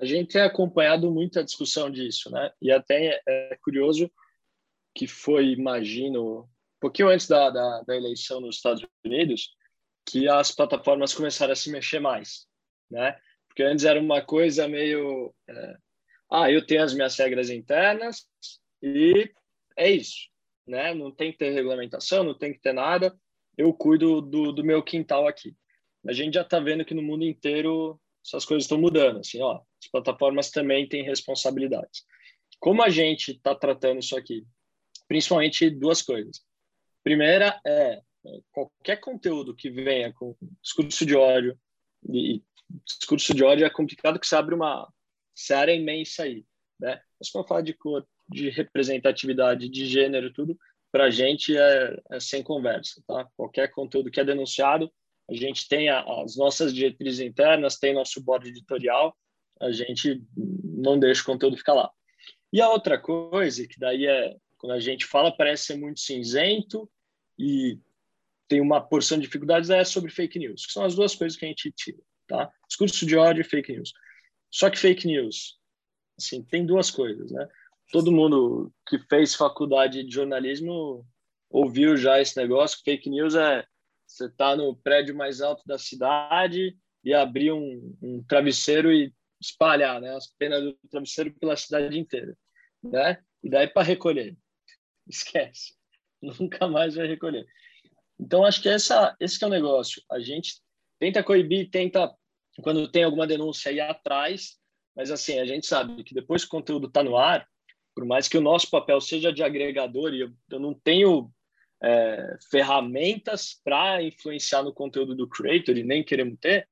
[0.00, 2.50] A gente tem acompanhado muita discussão disso, né?
[2.60, 4.10] E até é curioso
[4.94, 9.50] que foi, imagino, um pouquinho antes da, da, da eleição nos Estados Unidos,
[10.06, 12.46] que as plataformas começaram a se mexer mais,
[12.90, 13.20] né?
[13.46, 15.34] Porque antes era uma coisa meio.
[15.46, 15.76] É,
[16.32, 18.26] ah, eu tenho as minhas regras internas
[18.82, 19.30] e
[19.76, 20.30] é isso.
[20.66, 20.94] Né?
[20.94, 23.14] Não tem que ter regulamentação, não tem que ter nada.
[23.58, 25.54] Eu cuido do, do meu quintal aqui.
[26.06, 29.20] A gente já está vendo que no mundo inteiro essas coisas estão mudando.
[29.20, 32.04] Assim, ó, as plataformas também têm responsabilidades.
[32.58, 34.46] Como a gente está tratando isso aqui?
[35.08, 36.42] Principalmente duas coisas.
[37.02, 38.00] Primeira é
[38.52, 41.58] qualquer conteúdo que venha com discurso de ódio
[42.08, 42.42] e
[42.84, 44.92] discurso de ódio é complicado que você abre uma
[45.34, 46.44] seara imensa aí,
[46.78, 47.00] né?
[47.18, 50.56] Mas quando fala de cor, de representatividade, de gênero, tudo,
[50.92, 53.28] para a gente é, é, sem conversa, tá?
[53.36, 54.92] Qualquer conteúdo que é denunciado,
[55.30, 59.16] a gente tem a, as nossas diretrizes internas, tem nosso board editorial,
[59.60, 61.90] a gente não deixa o conteúdo ficar lá.
[62.52, 66.90] E a outra coisa, que daí é, quando a gente fala, parece ser muito cinzento
[67.38, 67.78] e
[68.48, 71.44] tem uma porção de dificuldades, é sobre fake news, que são as duas coisas que
[71.44, 71.98] a gente tira.
[72.26, 72.50] Tá?
[72.66, 73.92] Discurso de ódio e fake news.
[74.50, 75.58] Só que fake news,
[76.18, 77.46] assim, tem duas coisas, né?
[77.92, 81.06] Todo mundo que fez faculdade de jornalismo
[81.48, 82.80] ouviu já esse negócio.
[82.84, 83.64] Fake news é
[84.10, 90.00] você tá no prédio mais alto da cidade e abrir um, um travesseiro e espalhar,
[90.00, 92.36] né, as penas do travesseiro pela cidade inteira,
[92.82, 93.22] né?
[93.42, 94.36] E daí para recolher,
[95.08, 95.74] esquece,
[96.20, 97.46] nunca mais vai recolher.
[98.18, 100.02] Então acho que essa esse é o negócio.
[100.10, 100.60] A gente
[100.98, 102.14] tenta coibir, tenta
[102.62, 104.58] quando tem alguma denúncia ir atrás,
[104.94, 107.48] mas assim, a gente sabe que depois que o conteúdo está no ar,
[107.94, 111.32] por mais que o nosso papel seja de agregador, e eu, eu não tenho
[111.82, 116.68] é, ferramentas para influenciar no conteúdo do creator e nem queremos ter,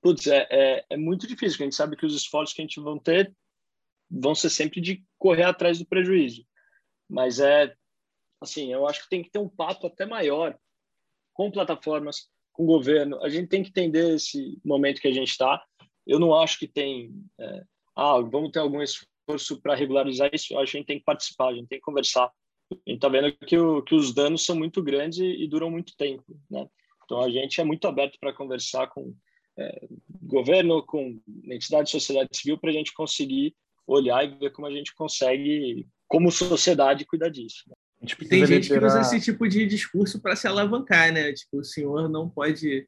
[0.00, 2.80] putz, é, é, é, muito difícil, a gente sabe que os esforços que a gente
[2.80, 3.34] vão ter
[4.10, 6.46] vão ser sempre de correr atrás do prejuízo.
[7.08, 7.74] Mas é,
[8.40, 10.58] assim, eu acho que tem que ter um papo até maior
[11.34, 13.22] com plataformas, com governo.
[13.22, 15.62] A gente tem que entender esse momento que a gente está.
[16.06, 20.58] Eu não acho que tem, é, ah, vamos ter algum esforço para regularizar isso.
[20.58, 22.30] Acho que a gente tem que participar, a gente tem que conversar.
[22.70, 25.70] A gente está vendo que, o, que os danos são muito grandes e, e, duram
[25.70, 26.68] muito tempo, né?
[27.04, 29.14] Então a gente é muito aberto para conversar com
[29.58, 29.88] é,
[30.22, 33.54] governo, com entidade de sociedade civil, para a gente conseguir
[33.86, 37.64] olhar e ver como a gente consegue, como sociedade, cuidar disso.
[37.68, 37.74] Né?
[38.28, 41.32] Tem gente que usa esse tipo de discurso para se alavancar, né?
[41.32, 42.86] Tipo, o senhor não pode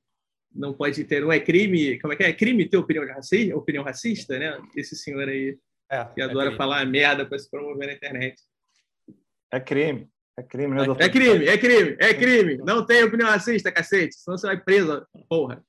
[0.52, 2.28] não pode ter, não é crime, como é que é?
[2.28, 4.60] É crime ter opinião racista, opinião racista, né?
[4.76, 5.56] Esse senhor aí
[5.90, 8.40] é, que é adora é falar merda para se promover na internet.
[9.52, 10.08] É crime.
[10.38, 11.02] É crime, né, doutor?
[11.02, 12.56] É crime, é crime, é crime.
[12.58, 14.14] Não tem opinião racista, cacete.
[14.14, 15.62] Senão você vai preso, porra.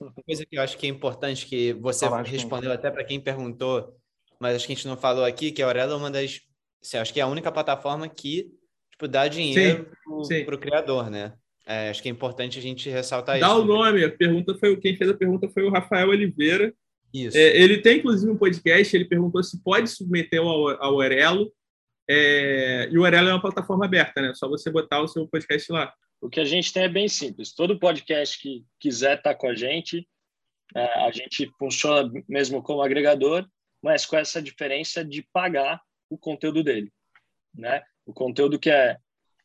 [0.00, 3.96] Uma coisa que eu acho que é importante, que você respondeu até para quem perguntou,
[4.40, 6.40] mas acho que a gente não falou aqui, que a Aurela é uma das.
[6.82, 8.52] Assim, acho que é a única plataforma que
[8.92, 9.88] tipo, dar dinheiro
[10.44, 11.32] para o criador, né?
[11.66, 13.56] É, acho que é importante a gente ressaltar Dá isso.
[13.56, 16.72] Dá o nome, a pergunta foi quem fez a pergunta foi o Rafael Oliveira.
[17.12, 17.36] Isso.
[17.36, 20.98] É, ele tem inclusive um podcast, ele perguntou se pode submeter ao, ao.
[22.08, 24.32] É, e o Orelo é uma plataforma aberta, né?
[24.34, 25.92] Só você botar o seu podcast lá.
[26.20, 27.54] O que a gente tem é bem simples.
[27.54, 30.08] Todo podcast que quiser estar tá com a gente,
[30.74, 33.46] é, a gente funciona mesmo como agregador,
[33.82, 36.90] mas com essa diferença de pagar o conteúdo dele,
[37.54, 37.82] né?
[38.06, 38.96] O conteúdo que é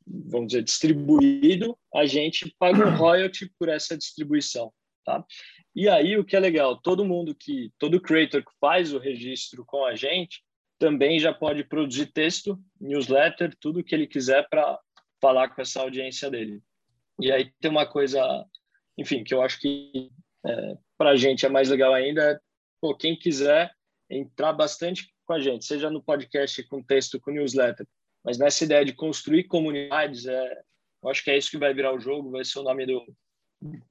[0.06, 4.72] vamos dizer, distribuído, a gente paga um royalty por essa distribuição,
[5.06, 5.24] tá?
[5.76, 9.66] E aí o que é legal, todo mundo que, todo creator que faz o registro
[9.66, 10.44] com a gente,
[10.84, 14.78] também já pode produzir texto, newsletter, tudo que ele quiser para
[15.22, 16.62] falar com essa audiência dele.
[17.22, 18.46] E aí tem uma coisa,
[18.98, 20.12] enfim, que eu acho que
[20.46, 22.40] é, para a gente é mais legal ainda, é,
[22.82, 23.72] pô, quem quiser
[24.10, 27.88] entrar bastante com a gente, seja no podcast com texto, com newsletter,
[28.22, 30.62] mas nessa ideia de construir comunidades, é,
[31.02, 33.02] eu acho que é isso que vai virar o jogo, vai ser o nome do,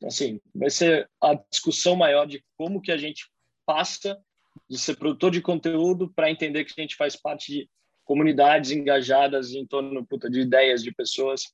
[0.05, 3.31] assim, vai ser a discussão maior de como que a gente
[3.65, 4.23] passa
[4.69, 7.71] de ser produtor de conteúdo para entender que a gente faz parte de
[8.05, 11.45] comunidades engajadas em torno puta, de ideias de pessoas.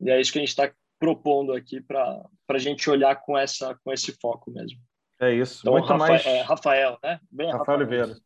[0.00, 3.78] E é isso que a gente está propondo aqui para a gente olhar com essa
[3.84, 4.78] com esse foco mesmo.
[5.20, 5.60] É isso.
[5.62, 6.26] Então, Muito Rafael, mais...
[6.26, 7.20] é, Rafael, né?
[7.30, 8.16] Bem Rafael, Rafael Oliveira.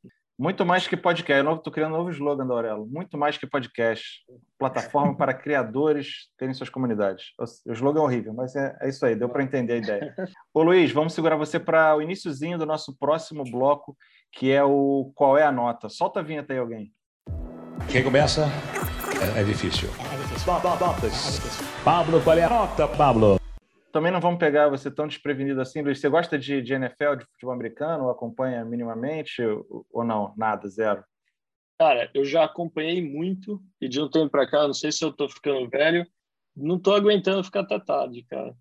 [0.42, 1.46] Muito mais que podcast.
[1.46, 2.85] Eu estou criando um novo slogan da Aurelo.
[2.85, 4.24] Muito mais que podcast.
[4.59, 7.26] Plataforma para criadores terem suas comunidades.
[7.64, 9.14] O slogan é horrível, mas é, é isso aí.
[9.14, 10.14] Deu para entender a ideia.
[10.52, 13.96] Ô, Luiz, vamos segurar você para o iníciozinho do nosso próximo bloco,
[14.33, 15.88] que é o Qual é a Nota?
[15.88, 16.92] Solta a vinheta aí, alguém.
[17.88, 18.46] Quem começa
[19.37, 19.88] é, é difícil.
[20.12, 20.44] É difícil.
[21.85, 23.41] Pablo, qual é a nota, Pablo?
[23.92, 26.00] Também não vamos pegar você tão desprevenido assim, Luiz.
[26.00, 28.09] Você gosta de, de NFL, de futebol americano?
[28.09, 29.42] Acompanha minimamente
[29.90, 30.35] ou não?
[30.37, 31.05] Nada, zero?
[31.78, 35.11] Cara, eu já acompanhei muito e de um tempo para cá, não sei se eu
[35.11, 36.07] estou ficando velho,
[36.57, 38.55] não estou aguentando ficar até tarde, cara.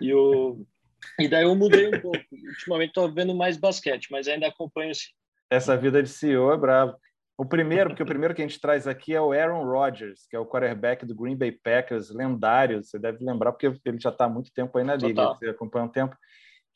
[0.00, 0.66] E, eu,
[1.20, 2.24] e daí eu mudei um pouco.
[2.32, 5.10] Ultimamente estou vendo mais basquete, mas ainda acompanho sim.
[5.50, 6.96] Essa vida de CEO é bravo.
[7.36, 10.36] O primeiro, porque o primeiro que a gente traz aqui é o Aaron Rodgers, que
[10.36, 14.26] é o quarterback do Green Bay Packers, lendário, você deve lembrar, porque ele já está
[14.26, 15.38] há muito tempo aí na liga, Total.
[15.38, 16.16] você acompanha um tempo,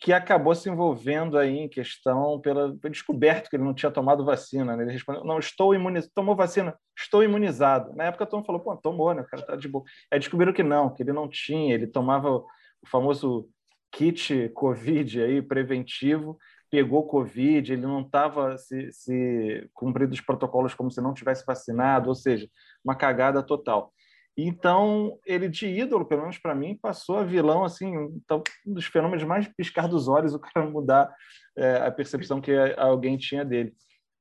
[0.00, 4.24] que acabou se envolvendo aí em questão pela foi descoberto que ele não tinha tomado
[4.24, 4.84] vacina, né?
[4.84, 7.94] Ele respondeu: "Não, estou imunizado, tomou vacina, estou imunizado".
[7.94, 9.22] Na época todo mundo falou: "Pô, tomou, né?
[9.22, 9.84] O cara tá de boa".
[10.10, 12.46] Aí descobriram que não, que ele não tinha, ele tomava o
[12.86, 13.48] famoso
[13.90, 16.38] kit COVID aí preventivo
[16.70, 22.08] pegou Covid, ele não estava se, se cumprindo os protocolos como se não tivesse vacinado,
[22.08, 22.48] ou seja,
[22.84, 23.92] uma cagada total.
[24.36, 28.84] Então, ele de ídolo, pelo menos para mim, passou a vilão, assim, então, um dos
[28.84, 31.12] fenômenos mais piscar dos olhos, o cara mudar
[31.56, 33.74] é, a percepção que alguém tinha dele.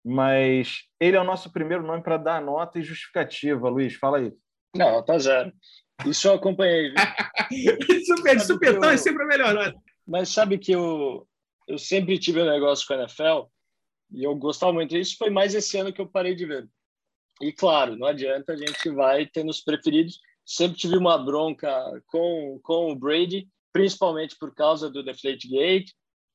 [0.03, 3.69] Mas ele é o nosso primeiro nome para dar nota e justificativa.
[3.69, 4.33] Luiz, fala aí.
[4.75, 5.51] Não, nota zero.
[6.05, 6.93] Isso eu acompanhei.
[8.05, 8.83] super, super eu...
[8.85, 9.75] é sempre a melhor nota.
[10.07, 11.27] Mas sabe que o,
[11.67, 13.49] eu sempre tive um negócio com a NFL
[14.11, 14.95] e eu gostava muito.
[14.95, 16.69] Isso foi mais esse ano que eu parei de ver.
[17.41, 20.19] E claro, não adianta, a gente vai tendo os preferidos.
[20.45, 21.69] Sempre tive uma bronca
[22.07, 25.91] com, com o Brady, principalmente por causa do Deflate Gate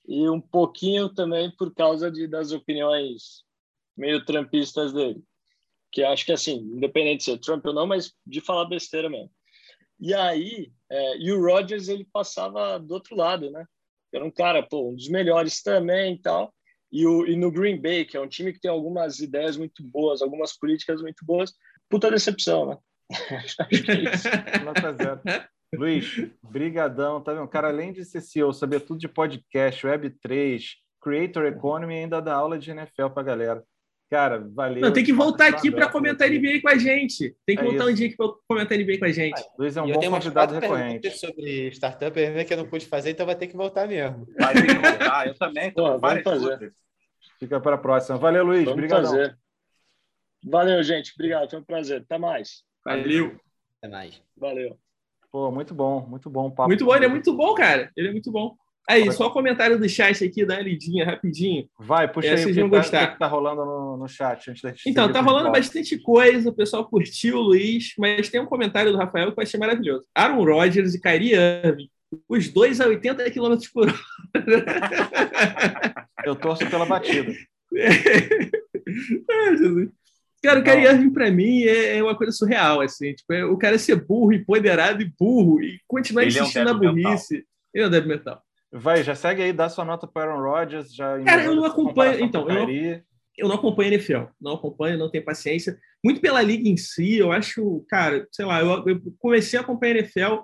[0.07, 3.43] e um pouquinho também por causa de, das opiniões
[3.97, 5.23] meio trumpistas dele.
[5.91, 9.31] Que acho que, assim, independente de ser Trump ou não, mas de falar besteira mesmo.
[10.01, 13.67] E aí, é, e o Rodgers, ele passava do outro lado, né?
[14.15, 16.53] Era um cara, pô, um dos melhores também e tal.
[16.91, 19.83] E, o, e no Green Bay, que é um time que tem algumas ideias muito
[19.83, 21.53] boas, algumas políticas muito boas,
[21.89, 22.79] puta decepção, né?
[24.65, 25.21] Nota zero.
[25.75, 27.45] Luiz, brigadão, tá vendo?
[27.45, 30.63] O cara, além de ser CEO, saber tudo de podcast, Web3,
[31.01, 33.65] Creator Economy, ainda dá aula de NFL pra galera.
[34.13, 34.83] Cara, valeu.
[34.83, 37.35] Não, tem que voltar aqui para comentar NBA com a gente.
[37.47, 37.93] Tem que é voltar isso.
[37.93, 39.41] um dia aqui para comentar NBA com a gente.
[39.41, 41.11] Ah, Luiz é um eu bom convidado recorrente.
[41.13, 44.29] sobre startup ainda que eu não pude fazer, então vai ter que voltar mesmo.
[44.39, 45.71] Vai ter que voltar, eu também.
[45.73, 46.75] Pô, vamos fazer.
[47.41, 48.19] Fica para a próxima.
[48.19, 48.65] Valeu, Luiz.
[48.65, 49.07] Vamos Obrigado.
[49.07, 49.39] fazer.
[50.45, 51.15] Valeu, gente.
[51.15, 51.49] Obrigado.
[51.49, 52.03] Foi um prazer.
[52.03, 52.65] Até mais.
[52.85, 53.41] Valeu.
[53.79, 54.23] Até mais.
[54.37, 54.79] Valeu.
[55.31, 56.51] Pô, muito bom, muito bom.
[56.51, 57.91] Papo muito bom, ele é muito bom, cara.
[57.97, 58.55] Ele é muito bom.
[58.89, 61.69] Aí, só o comentário do chat aqui, dá uma lidinha rapidinho.
[61.79, 63.07] Vai, puxa é, aí, vocês vão tá, gostar.
[63.13, 66.55] que tá rolando no, no chat antes da gente Então, tá rolando bastante coisa, o
[66.55, 70.05] pessoal curtiu o Luiz, mas tem um comentário do Rafael que eu achei maravilhoso.
[70.15, 71.89] Aaron Rodgers e Kyrie Irving,
[72.29, 73.99] os dois a 80 km por hora.
[76.25, 77.33] eu torço pela batida.
[79.31, 79.91] Ai, Jesus.
[80.43, 83.15] Cara, o Kyrie Irving, pra mim, é, é uma coisa surreal, assim.
[83.15, 86.75] Tipo, é, o cara ser burro, empoderado e burro, e continuar Ele insistindo é um
[86.75, 87.35] na burrice.
[87.35, 87.49] Mental.
[87.73, 88.43] Ele é um débil mental.
[88.73, 90.95] Vai, já segue aí, dá sua nota para Aaron Rodgers.
[90.95, 92.25] Já Cara, eu não acompanho.
[92.25, 93.03] Então, eu não,
[93.37, 94.25] eu não acompanho NFL.
[94.41, 95.79] Não acompanho, não tenho paciência.
[96.03, 99.97] Muito pela liga em si, eu acho, cara, sei lá, eu, eu comecei a acompanhar
[99.97, 100.39] NFL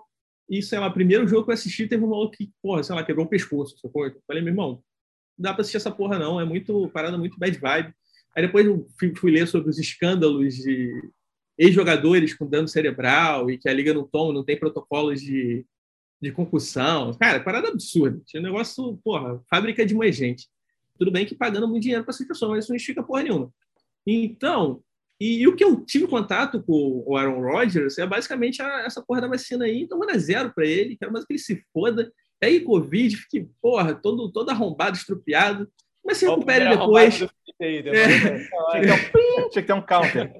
[0.48, 3.02] e, sei lá, primeiro jogo que eu assisti teve um maluco que, porra, sei lá,
[3.02, 3.78] quebrou o pescoço.
[3.78, 4.06] Sacou?
[4.06, 4.82] Eu falei, meu irmão, não
[5.38, 6.38] dá para assistir essa porra, não.
[6.38, 7.94] É muito parada, muito bad vibe.
[8.36, 10.92] Aí depois eu fui, fui ler sobre os escândalos de
[11.56, 15.66] ex-jogadores com dano cerebral e que a liga não toma, não tem protocolos de
[16.20, 17.12] de concussão.
[17.14, 18.20] Cara, parada absurda.
[18.26, 20.48] Tinha um negócio, porra, fábrica de mais gente.
[20.98, 23.52] Tudo bem que pagando muito dinheiro para essa pessoa, mas isso não estica porra nenhuma.
[24.06, 24.82] Então,
[25.20, 29.02] E, e, o que eu tive contato com o Aaron Rodgers é basicamente a, essa
[29.02, 32.12] porra da vacina aí, então dar zero para ele, quero mais que ele se foda.
[32.42, 35.68] Aí, Covid, fique, porra, todo, todo arrombado, estrupiado,
[36.04, 37.20] mas se recupere depois.
[37.60, 38.38] Aí, é.
[39.48, 40.32] Tinha que ter um counter.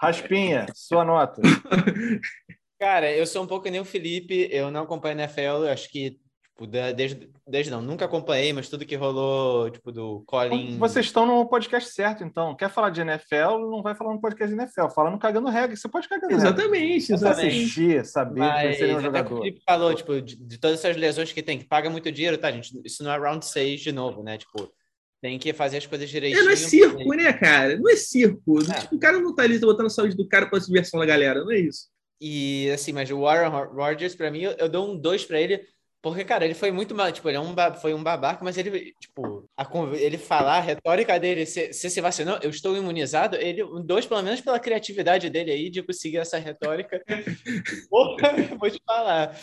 [0.00, 1.40] Raspinha, sua nota.
[2.78, 6.18] Cara, eu sou um pouco que nem o Felipe, eu não acompanho NFL, acho que
[6.56, 10.78] Tipo, desde, desde não, nunca acompanhei, mas tudo que rolou, tipo, do Colin.
[10.78, 12.56] Vocês estão no podcast certo, então.
[12.56, 15.76] Quer falar de NFL, não vai falar no podcast de NFL, fala no Cagando Regra.
[15.76, 17.56] Você pode cagar Exatamente, exatamente.
[17.58, 19.34] assistir, saber mas, ser um jogador.
[19.34, 22.38] O Felipe falou, tipo, de, de, todas essas lesões que tem, que paga muito dinheiro,
[22.38, 22.72] tá, gente?
[22.82, 24.38] Isso não é round 6 de novo, né?
[24.38, 24.72] Tipo,
[25.20, 26.40] tem que fazer as coisas direitinho.
[26.40, 27.76] É, não é circo, né, cara?
[27.76, 28.62] Não é circo.
[28.62, 28.80] É.
[28.80, 31.04] Tipo, o cara não tá ali tá botando a saúde do cara para diversão da
[31.04, 31.94] galera, não é isso.
[32.20, 35.66] E assim, mas o Warren Rodgers, para mim, eu, eu dou um 2 para ele
[36.06, 38.94] porque, cara, ele foi muito mal, tipo, ele é um, foi um babaca, mas ele,
[39.00, 39.66] tipo, a,
[39.98, 44.22] ele falar, a retórica dele, se, se se vacinou, eu estou imunizado, ele, dois, pelo
[44.22, 47.02] menos pela criatividade dele aí, de conseguir essa retórica.
[47.90, 49.36] Porra, vou te falar.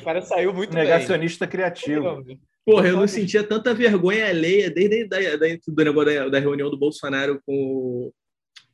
[0.00, 1.50] O cara saiu muito Negacionista bem.
[1.50, 2.24] criativo.
[2.64, 6.70] Porra, eu não sentia tanta vergonha alheia desde da, da, do negócio da, da, reunião
[6.70, 8.12] do Bolsonaro com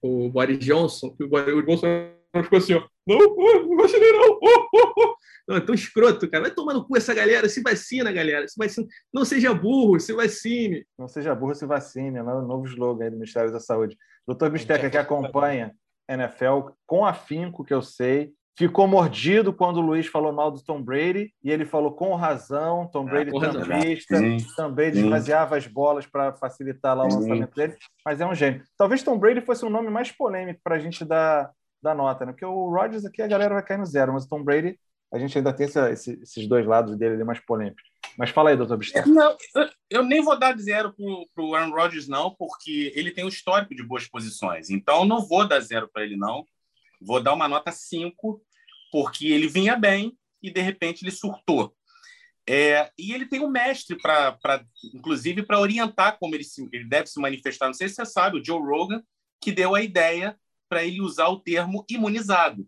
[0.02, 4.38] o, o Boris Johnson, que o, o Bolsonaro ficou assim, ó, não, não vacinei não,
[4.42, 5.14] oh, oh, oh.
[5.46, 6.44] Não, é tão escroto, cara.
[6.44, 7.46] Vai tomar no cu essa galera.
[7.50, 8.48] Se vacina, galera.
[8.48, 8.86] Se vacina.
[9.12, 10.86] Não seja burro, se vacine.
[10.98, 12.16] Não seja burro, se vacine.
[12.16, 13.94] É o novo slogan aí do Ministério da Saúde.
[14.26, 15.74] Doutor Bisteca, que acompanha
[16.08, 20.80] NFL com afinco, que eu sei, ficou mordido quando o Luiz falou mal do Tom
[20.82, 22.88] Brady e ele falou com razão.
[22.88, 24.16] Tom ah, Brady ah, tampista,
[24.56, 28.62] também desvaziava as bolas para facilitar lá o lançamento dele, mas é um gênio.
[28.76, 31.50] Talvez Tom Brady fosse o nome mais polêmico para a gente dar,
[31.84, 32.32] dar nota, né?
[32.32, 34.78] Porque o Rodgers aqui a galera vai cair no zero, mas o Tom Brady
[35.12, 37.84] a gente ainda tem essa, esses dois lados dele mais polêmicos.
[38.18, 39.06] Mas fala aí, doutor Bistar.
[39.06, 43.24] Não, eu, eu, nem vou dar zero para o Aaron Rodgers, não, porque ele tem
[43.24, 44.70] um histórico de boas posições.
[44.70, 46.44] Então, não vou dar zero para ele, não.
[47.00, 48.42] Vou dar uma nota 5,
[48.90, 51.74] porque ele vinha bem e, de repente, ele surtou.
[52.46, 57.06] É, e ele tem um mestre, para, inclusive, para orientar como ele, se, ele deve
[57.06, 57.66] se manifestar.
[57.66, 59.02] Não sei se você sabe, o Joe Rogan,
[59.40, 60.36] que deu a ideia
[60.74, 62.66] para ele usar o termo imunizado.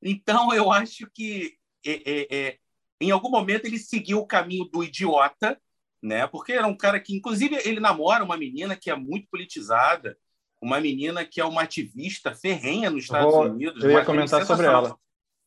[0.00, 1.54] Então, eu acho que
[1.84, 2.58] é, é, é,
[3.00, 5.60] em algum momento ele seguiu o caminho do idiota,
[6.00, 6.24] né?
[6.28, 10.16] Porque era um cara que, inclusive, ele namora uma menina que é muito politizada,
[10.62, 13.82] uma menina que é uma ativista ferrenha nos Estados Vou, Unidos.
[13.82, 14.96] Eu ia comentar sobre ela.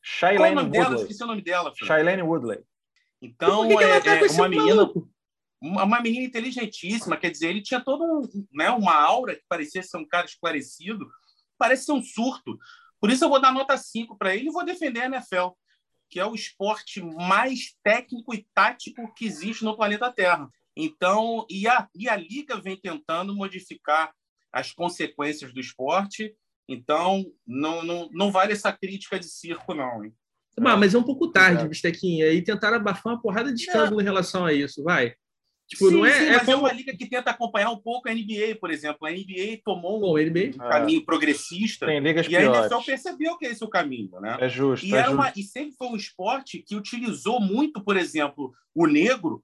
[0.02, 0.72] Shailene Woodley.
[0.72, 0.96] Dela?
[0.96, 1.74] Esqueci o nome dela.
[1.76, 2.60] Shailene Woodley.
[3.22, 4.92] Então, que que é, tá é uma menina,
[5.62, 7.16] uma, uma, menina inteligentíssima.
[7.16, 11.10] Quer dizer, ele tinha toda um, né, uma aura que parecia ser um cara esclarecido.
[11.60, 12.58] Parece ser um surto.
[13.00, 15.50] Por isso eu vou dar nota 5 para ele e vou defender a NFL,
[16.10, 20.50] que é o esporte mais técnico e tático que existe no planeta Terra.
[20.76, 24.12] Então, e a, e a liga vem tentando modificar
[24.52, 26.34] as consequências do esporte.
[26.68, 30.06] Então, não, não, não vale essa crítica de circo, não.
[30.06, 30.14] Hein?
[30.78, 32.28] mas é um pouco tarde, Bistequinha.
[32.28, 34.04] E tentaram abafar uma porrada de escândalo é.
[34.04, 35.16] em relação a isso, vai.
[35.70, 36.52] Tipo, sim, não é, sim, é mas como...
[36.52, 39.08] é uma liga que tenta acompanhar um pouco a NBA, por exemplo.
[39.08, 40.56] A NBA tomou um, NBA?
[40.56, 44.36] um caminho progressista Tem ligas e a NFL percebeu que esse é o caminho, né?
[44.42, 44.84] É justo.
[44.84, 45.22] E, é era justo.
[45.22, 49.44] Uma, e sempre foi um esporte que utilizou muito, por exemplo, o negro,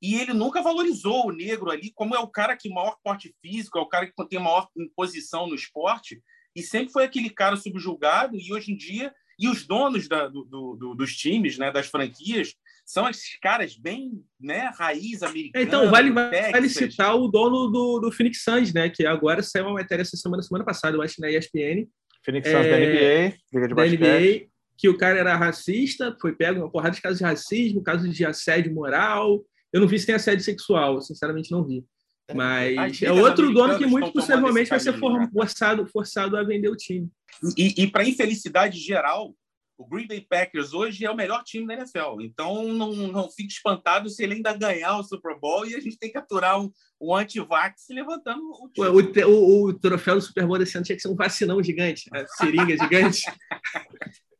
[0.00, 3.78] e ele nunca valorizou o negro ali como é o cara que maior porte físico,
[3.78, 6.22] é o cara que tem maior imposição no esporte,
[6.54, 10.44] e sempre foi aquele cara subjugado, e hoje em dia, e os donos da, do,
[10.44, 12.54] do, dos times, né, das franquias,
[12.86, 15.64] são esses caras bem, né, raiz americana.
[15.64, 19.74] Então, vale, vale citar o dono do, do Phoenix Suns, né, que agora saiu uma
[19.74, 21.88] matéria essa semana, semana passada, eu acho, na ESPN.
[22.24, 24.46] Phoenix Suns é, da NBA, Liga de da NBA,
[24.78, 28.24] que o cara era racista, foi pego uma porrada de casos de racismo, casos de
[28.24, 29.44] assédio moral.
[29.72, 31.84] Eu não vi se tem assédio sexual, sinceramente não vi.
[32.28, 35.28] É, Mas é outro dono que muito possivelmente vai ser né?
[35.32, 37.08] forçado, forçado a vender o time.
[37.56, 39.34] E, e para infelicidade geral,
[39.78, 42.20] o Green Bay Packers hoje é o melhor time da NFL.
[42.20, 45.98] Então, não, não fique espantado se ele ainda ganhar o Super Bowl e a gente
[45.98, 46.70] tem que aturar um,
[47.00, 48.88] um anti-vax levantando o, time.
[48.88, 52.08] O, o, o, troféu do Super Bowl desse ano tinha que ser um vacinão gigante,
[52.12, 53.22] a seringa gigante.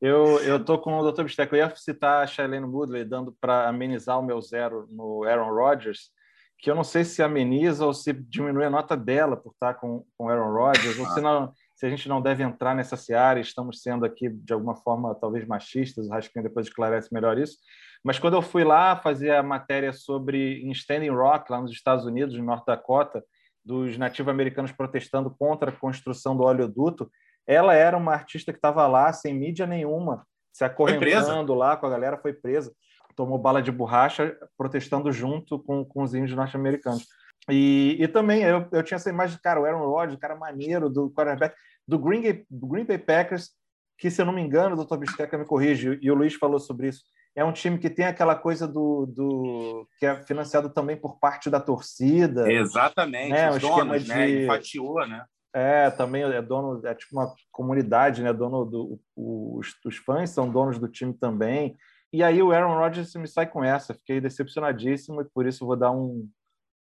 [0.01, 1.24] Eu, eu tô com o Dr.
[1.24, 1.55] Bisteco.
[1.55, 6.11] Eu ia citar a Shailene Woodley dando para amenizar o meu zero no Aaron Rodgers,
[6.59, 10.07] que eu não sei se ameniza ou se diminui a nota dela por estar com
[10.18, 13.83] o Aaron Rodgers, ou se não se a gente não deve entrar nessa seara, estamos
[13.83, 17.59] sendo aqui de alguma forma talvez machistas, o Raspinha depois esclarece melhor isso.
[18.03, 22.07] Mas quando eu fui lá fazer a matéria sobre em Standing Rock, lá nos Estados
[22.07, 23.22] Unidos, no Norte Dakota,
[23.62, 27.11] dos nativos-americanos protestando contra a construção do oleoduto,
[27.47, 31.91] ela era uma artista que estava lá sem mídia nenhuma, se acorrentando lá com a
[31.91, 32.72] galera, foi presa,
[33.14, 37.07] tomou bala de borracha, protestando junto com, com os índios norte-americanos.
[37.49, 41.11] E, e também eu, eu tinha essa imagem, cara, o Aaron Rodgers, cara maneiro do
[41.11, 41.55] quarterback.
[41.86, 43.51] do Green, do Green Bay Packers,
[43.99, 46.59] que, se eu não me engano, o doutor Bisteca me corrige, e o Luiz falou
[46.59, 47.03] sobre isso,
[47.34, 51.51] é um time que tem aquela coisa do, do que é financiado também por parte
[51.51, 52.51] da torcida.
[52.51, 53.51] Exatamente, né?
[53.51, 54.26] os um donos, né?
[54.26, 55.24] de Enfatiou, né?
[55.57, 58.30] é também é dono é tipo uma comunidade, né?
[58.30, 61.76] Dono do os, os fãs são donos do time também.
[62.12, 65.76] E aí o Aaron Rodgers me sai com essa, fiquei decepcionadíssimo e por isso vou
[65.76, 66.28] dar um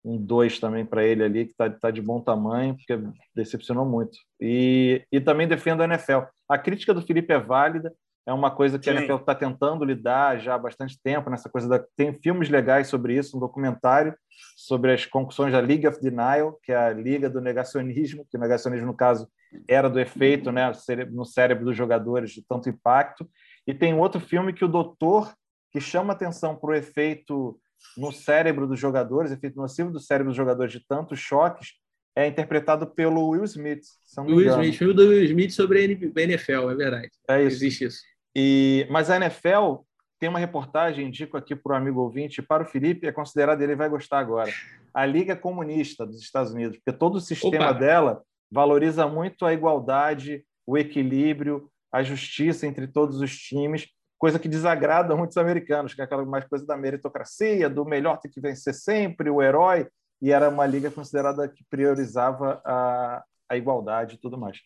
[0.04, 2.98] um 2 também para ele ali, que está tá de bom tamanho, porque
[3.34, 4.18] decepcionou muito.
[4.40, 6.22] E, e também defendo a NFL.
[6.48, 7.92] A crítica do Felipe é válida,
[8.26, 8.90] é uma coisa que Sim.
[8.90, 11.84] a NFL está tentando lidar já há bastante tempo, nessa coisa da...
[11.96, 14.14] Tem filmes legais sobre isso, um documentário
[14.56, 18.40] sobre as concussões da League of Denial, que é a Liga do Negacionismo, que o
[18.40, 19.28] negacionismo, no caso,
[19.68, 20.72] era do efeito né,
[21.10, 23.28] no cérebro dos jogadores de tanto impacto.
[23.66, 25.32] E tem outro filme que o doutor,
[25.72, 27.58] que chama atenção para o efeito
[27.96, 31.74] no cérebro dos jogadores, efeito nocivo do cérebro dos jogadores de tantos choques,
[32.14, 33.82] é interpretado pelo Will Smith.
[34.18, 34.62] Will engano.
[34.62, 37.10] Smith, filme do Will Smith sobre a NFL, é verdade.
[37.28, 37.56] É isso.
[37.56, 38.02] Existe isso.
[38.36, 39.82] E, mas a NFL
[40.18, 43.74] tem uma reportagem, indico aqui para o amigo ouvinte, para o Felipe, é considerada, ele
[43.74, 44.52] vai gostar agora,
[44.94, 47.72] a Liga Comunista dos Estados Unidos, porque todo o sistema Opa.
[47.72, 53.88] dela valoriza muito a igualdade, o equilíbrio, a justiça entre todos os times,
[54.22, 58.30] coisa que desagrada muitos americanos, que é aquela mais coisa da meritocracia, do melhor tem
[58.30, 59.88] que vencer sempre, o herói,
[60.22, 64.58] e era uma liga considerada que priorizava a, a igualdade e tudo mais.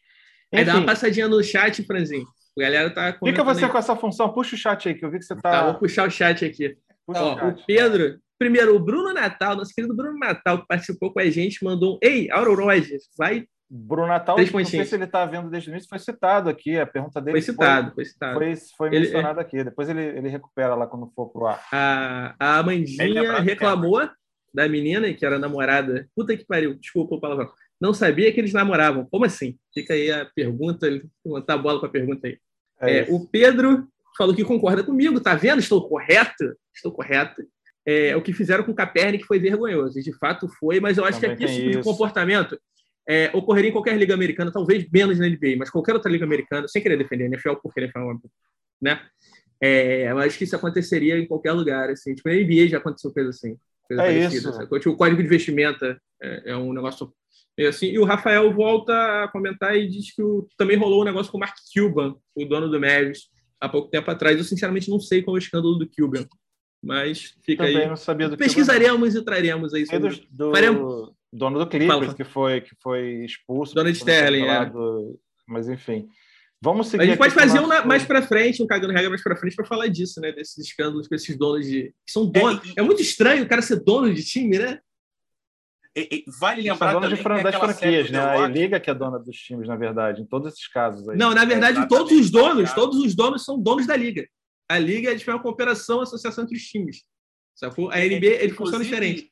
[0.53, 2.27] Aí dá Enfim, uma passadinha no chat, Franzinho.
[2.59, 3.71] A galera tá fica você aí.
[3.71, 5.65] com essa função, puxa o chat aí, que eu vi que você Tá, está...
[5.65, 6.77] vou puxar o chat aqui.
[7.07, 7.63] puxa Ó, o chat.
[7.63, 11.65] o Pedro, primeiro, o Bruno Natal, nosso querido Bruno Natal, que participou com a gente,
[11.65, 12.87] mandou um Ei, Aurorod,
[13.17, 13.47] vai.
[13.69, 16.87] Bruno Natal, não sei se ele está vendo desde o início, foi citado aqui, a
[16.87, 18.39] pergunta dele Foi citado, foi citado.
[18.39, 19.65] foi, foi mencionada aqui.
[19.65, 21.67] Depois ele, ele recupera lá quando for pro ar.
[21.73, 24.09] A, a Amandinha lembrava reclamou
[24.55, 26.09] da menina, que era namorada.
[26.15, 27.51] Puta que pariu, desculpa o palavrão.
[27.81, 29.05] Não sabia que eles namoravam.
[29.05, 29.59] Como assim?
[29.75, 32.39] Fica aí a pergunta, ele levantar a bola para a pergunta aí.
[32.81, 33.15] É, isso.
[33.15, 35.59] o Pedro falou que concorda comigo, tá vendo?
[35.59, 36.57] Estou correto?
[36.75, 37.43] Estou correto.
[37.85, 41.05] É, o que fizeram com o Kaepernick foi vergonhoso, e de fato foi, mas eu
[41.05, 41.89] acho Também que esse tem tipo de isso.
[41.89, 42.59] comportamento
[43.09, 46.67] é, ocorreria em qualquer liga americana, talvez menos na NBA, mas qualquer outra liga americana,
[46.69, 48.21] sem querer defender a NFL, porque a NFL é uma-
[48.81, 49.01] né?
[49.61, 52.15] É, acho que isso aconteceria em qualquer lugar, assim.
[52.15, 53.57] Tipo, na NBA já aconteceu coisa assim.
[53.89, 54.69] Coisa É parecida, isso.
[54.79, 57.13] Tipo, o código de vestimenta é, é um negócio
[57.57, 57.87] meio assim.
[57.87, 58.93] E o Rafael volta
[59.25, 62.45] a comentar e diz que o- também rolou um negócio com o Mark Cuban, o
[62.45, 63.29] dono do Mavis,
[63.61, 64.37] há pouco tempo atrás.
[64.37, 66.27] Eu, sinceramente, não sei qual é o escândalo do Cuban,
[66.83, 67.89] mas fica Também aí.
[67.89, 72.25] não sabia do Pesquisaremos e traremos aí sobre do, do Faremos- dono do Clippers, que
[72.25, 73.75] foi, que foi expulso.
[73.75, 74.71] Dono de Sterling, é.
[75.47, 76.09] Mas, enfim.
[76.61, 79.23] Vamos seguir A gente pode fazer um na- mais para frente, um cagando regra mais
[79.23, 80.33] para frente, para falar disso, né?
[80.33, 81.93] Desses escândalos com esses donos de.
[82.05, 82.67] que são donos.
[82.67, 84.81] e- É, muito estranho o cara ser dono de time, né?
[85.95, 88.19] E- e vale lembrar donos também de fran- das franquias, né?
[88.19, 91.17] A Liga que é dona dos times, na verdade, em todos esses casos aí.
[91.17, 91.89] Não, na verdade, Exatamente.
[91.89, 94.27] todos os donos, todos os donos são donos da liga.
[94.69, 97.05] A liga é tipo, uma cooperação, associação entre os times.
[97.55, 97.91] Sacou?
[97.91, 99.31] A NBA, ele funciona diferente.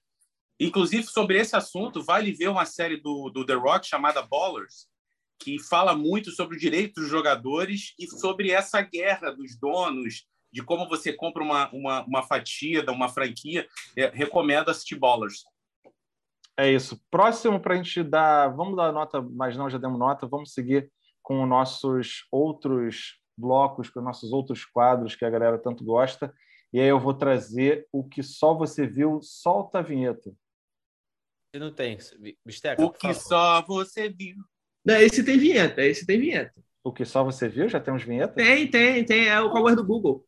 [0.59, 4.87] Inclusive, sobre esse assunto, vale ver uma série do, do The Rock chamada Ballers,
[5.39, 10.63] que fala muito sobre o direito dos jogadores e sobre essa guerra dos donos, de
[10.63, 13.67] como você compra uma, uma, uma fatia uma franquia.
[13.97, 15.43] É, recomendo assistir Ballers.
[16.57, 17.01] É isso.
[17.11, 18.49] Próximo para a gente dar.
[18.55, 20.27] Vamos dar nota, mas não já demos nota.
[20.27, 20.89] Vamos seguir
[21.21, 26.33] com os nossos outros blocos, com os nossos outros quadros que a galera tanto gosta.
[26.73, 29.19] E aí eu vou trazer o que só você viu.
[29.21, 30.33] Solta a vinheta.
[31.55, 31.97] Se não tem,
[32.45, 34.35] Bisteca, O que só você viu.
[34.85, 36.53] Não, esse tem vinheta, esse tem vinheta.
[36.83, 37.69] O que só você viu?
[37.69, 38.35] Já temos vinheta?
[38.35, 39.29] Tem, tem, tem.
[39.29, 40.27] É o power do Google.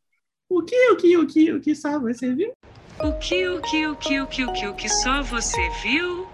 [0.49, 2.14] O que, o que, o que, o que sabe?
[2.14, 2.53] Você viu?
[3.01, 6.29] O que, o que, o que, o que, o que, o que só você viu?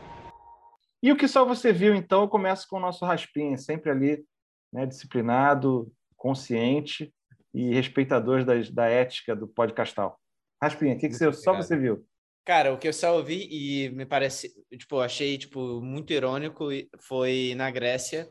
[1.03, 4.23] E o que só você viu, então, eu começo com o nosso raspinha, sempre ali,
[4.71, 7.11] né, disciplinado, consciente
[7.55, 10.21] e respeitador das, da ética do podcastal.
[10.63, 12.07] Raspinha, o que, que você, só você viu?
[12.45, 16.69] Cara, o que eu só ouvi e me parece, tipo, achei tipo muito irônico
[17.07, 18.29] foi na Grécia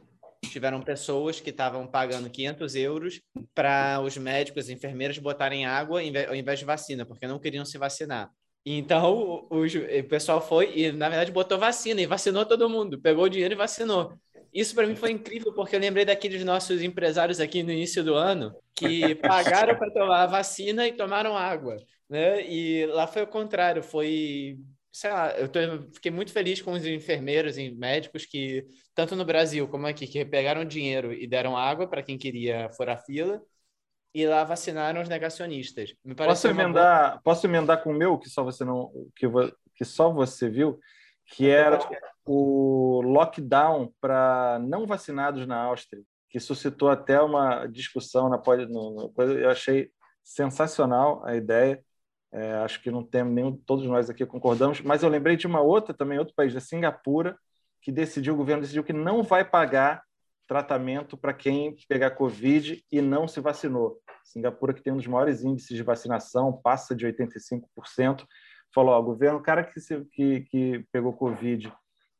[0.49, 3.21] tiveram pessoas que estavam pagando 500 euros
[3.53, 7.77] para os médicos e enfermeiras botarem água ao invés de vacina, porque não queriam se
[7.77, 8.29] vacinar.
[8.65, 12.99] Então, os- o pessoal foi e, na verdade, botou vacina e vacinou todo mundo.
[12.99, 14.13] Pegou o dinheiro e vacinou.
[14.53, 18.15] Isso para mim foi incrível, porque eu lembrei daqueles nossos empresários aqui no início do
[18.15, 21.77] ano que pagaram para tomar a vacina e tomaram água
[22.11, 22.45] né?
[22.47, 24.59] E lá foi o contrário, foi,
[24.91, 25.59] sei lá, eu tô,
[25.93, 30.25] fiquei muito feliz com os enfermeiros e médicos que, tanto no Brasil como aqui, que
[30.25, 33.41] pegaram dinheiro e deram água para quem queria furar fila,
[34.13, 35.93] e lá vacinaram os negacionistas.
[36.15, 39.25] Posso pareceu uma boa- emendar, posso emendar com o meu, que só você não, que,
[39.75, 40.79] que só você viu,
[41.27, 41.79] que era
[42.25, 49.13] o lockdown para não vacinados na Áustria, que suscitou até uma discussão na pode no,
[49.17, 49.89] eu achei
[50.23, 51.83] sensacional a ideia.
[52.33, 55.59] É, acho que não temos nenhum, todos nós aqui concordamos, mas eu lembrei de uma
[55.59, 57.37] outra também, outro país, da Singapura,
[57.81, 60.01] que decidiu, o governo decidiu que não vai pagar
[60.47, 63.99] tratamento para quem pegar Covid e não se vacinou.
[64.23, 68.25] Singapura, que tem um dos maiores índices de vacinação, passa de 85%,
[68.73, 71.71] falou: o governo, o cara que, se, que, que pegou Covid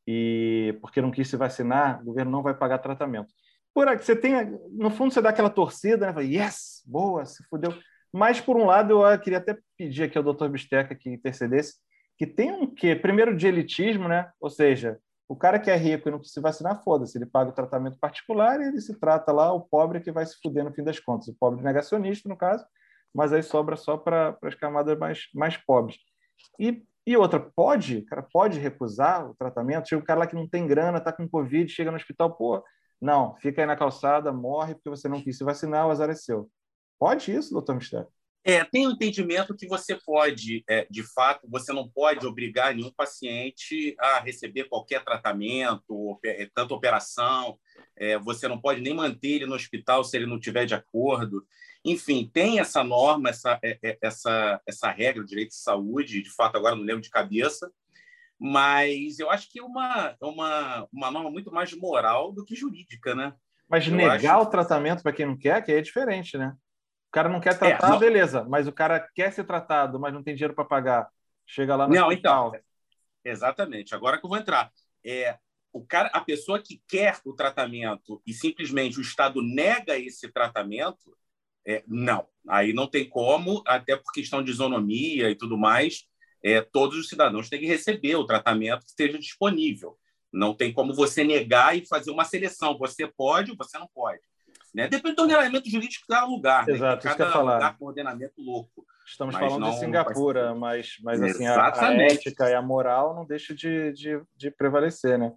[0.07, 3.33] e porque não quis se vacinar, o governo não vai pagar tratamento.
[3.73, 4.33] Por aqui, você tem,
[4.71, 6.23] no fundo, você dá aquela torcida, né?
[6.23, 7.73] Yes, boa, se fudeu.
[8.13, 11.75] Mas, por um lado, eu queria até pedir aqui ao doutor Bisteca que intercedesse,
[12.17, 12.95] que tem um quê?
[12.95, 14.29] Primeiro, de elitismo, né?
[14.39, 17.53] Ou seja, o cara que é rico e não precisa vacinar, foda-se, ele paga o
[17.53, 20.83] tratamento particular e ele se trata lá, o pobre que vai se fuder no fim
[20.83, 21.29] das contas.
[21.29, 22.65] O pobre negacionista, no caso,
[23.13, 25.97] mas aí sobra só para as camadas mais, mais pobres.
[26.59, 29.87] E, e outra, pode, o cara pode recusar o tratamento?
[29.87, 32.61] Chega o cara lá que não tem grana, está com Covid, chega no hospital, pô,
[33.01, 36.13] não, fica aí na calçada, morre porque você não quis se vacinar, o azar é
[36.13, 36.49] seu.
[37.01, 38.07] Pode isso, doutor Mistério?
[38.43, 42.91] É, tem um entendimento que você pode, é, de fato, você não pode obrigar nenhum
[42.91, 47.57] paciente a receber qualquer tratamento, é, tanto operação,
[47.97, 51.43] é, você não pode nem manter ele no hospital se ele não tiver de acordo.
[51.83, 56.29] Enfim, tem essa norma, essa, é, é, essa, essa regra, o direito de saúde, de
[56.29, 57.71] fato, agora não lembro de cabeça,
[58.39, 63.15] mas eu acho que é uma, uma, uma norma muito mais moral do que jurídica,
[63.15, 63.33] né?
[63.67, 64.47] Mas eu negar acho...
[64.47, 66.55] o tratamento para quem não quer, que é diferente, né?
[67.11, 67.99] O cara não quer tratar, é, não...
[67.99, 71.09] beleza, mas o cara quer ser tratado, mas não tem dinheiro para pagar.
[71.45, 72.47] Chega lá no Não, hospital.
[72.47, 72.61] então.
[73.25, 73.93] Exatamente.
[73.93, 74.71] Agora que eu vou entrar.
[75.05, 75.37] É,
[75.73, 81.13] o cara, a pessoa que quer o tratamento e simplesmente o Estado nega esse tratamento,
[81.67, 82.25] é, não.
[82.47, 86.05] Aí não tem como, até por questão de isonomia e tudo mais,
[86.41, 89.99] é, todos os cidadãos têm que receber o tratamento que esteja disponível.
[90.31, 92.77] Não tem como você negar e fazer uma seleção.
[92.77, 94.21] Você pode ou você não pode.
[94.73, 94.87] Né?
[94.87, 96.67] Depende do ordenamento jurídico de cada lugar.
[96.67, 97.15] Exato, né?
[97.15, 98.85] cada lugar com ordenamento louco.
[99.05, 103.25] Estamos mas falando de Singapura, mas, mas assim, a, a, ética e a moral não
[103.25, 105.33] deixam de, de, de prevalecer, né?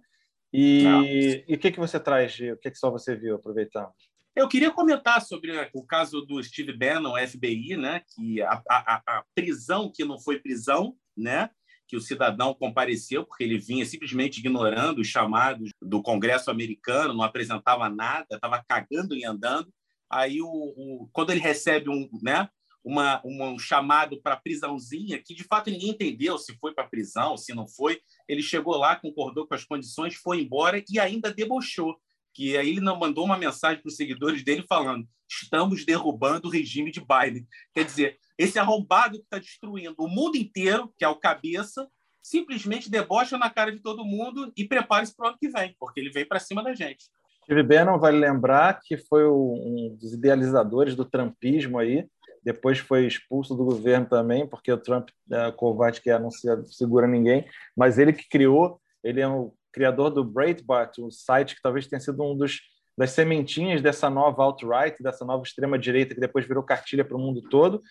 [0.53, 3.91] E, e o que, que você traz, de, o que, que só você viu, aproveitando?
[4.35, 8.01] Eu queria comentar sobre o caso do Steve Bannon, FBI, né?
[8.13, 11.49] que a, a, a prisão que não foi prisão, né?
[11.87, 17.23] Que o cidadão compareceu porque ele vinha simplesmente ignorando os chamados do Congresso americano, não
[17.23, 19.71] apresentava nada, estava cagando e andando.
[20.09, 22.47] Aí, o, o, quando ele recebe um, né,
[22.83, 27.53] uma, um chamado para prisãozinha, que de fato ninguém entendeu se foi para prisão, se
[27.53, 31.99] não foi, ele chegou lá, concordou com as condições, foi embora e ainda debochou.
[32.31, 36.51] Que aí ele não mandou uma mensagem para os seguidores dele falando: estamos derrubando o
[36.51, 37.47] regime de Biden.
[37.73, 41.87] Quer dizer, esse arrombado que está destruindo o mundo inteiro, que é o cabeça,
[42.21, 45.99] simplesmente debocha na cara de todo mundo e prepare-se para o ano que vem, porque
[45.99, 47.05] ele vem para cima da gente.
[47.43, 52.07] Steve Bannon vale lembrar que foi um dos idealizadores do trumpismo aí,
[52.43, 57.47] depois foi expulso do governo também, porque o Trump é covarde que anuncia segura ninguém,
[57.75, 61.99] mas ele que criou, ele é o criador do Breitbart, um site que talvez tenha
[61.99, 62.59] sido um dos
[62.97, 67.41] das sementinhas dessa nova alt-right, dessa nova extrema-direita que depois virou cartilha para o mundo
[67.49, 67.83] todo,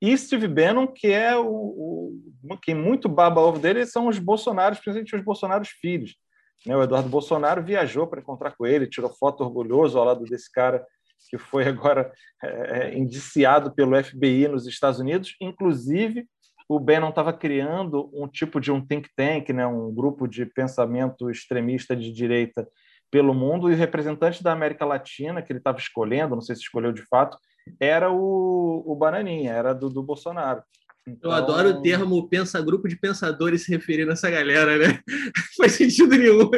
[0.00, 4.78] e Steve Bannon, que é o, o quem muito baba ovo dele, são os Bolsonaros,
[4.78, 6.16] principalmente os Bolsonaros filhos.
[6.64, 6.76] Né?
[6.76, 10.84] O Eduardo Bolsonaro viajou para encontrar com ele, tirou foto orgulhoso ao lado desse cara
[11.28, 15.34] que foi agora é, é indiciado pelo FBI nos Estados Unidos.
[15.40, 16.26] Inclusive,
[16.68, 19.66] o Bannon estava criando um tipo de um think tank, né?
[19.66, 22.68] um grupo de pensamento extremista de direita
[23.10, 26.62] pelo mundo, e o representante da América Latina, que ele estava escolhendo, não sei se
[26.62, 27.38] escolheu de fato,
[27.80, 30.62] era o, o Bananinha, era do, do Bolsonaro.
[31.06, 31.30] Então...
[31.30, 35.00] Eu adoro o termo pensa, grupo de pensadores se referindo a essa galera, né?
[35.56, 36.50] faz sentido nenhum.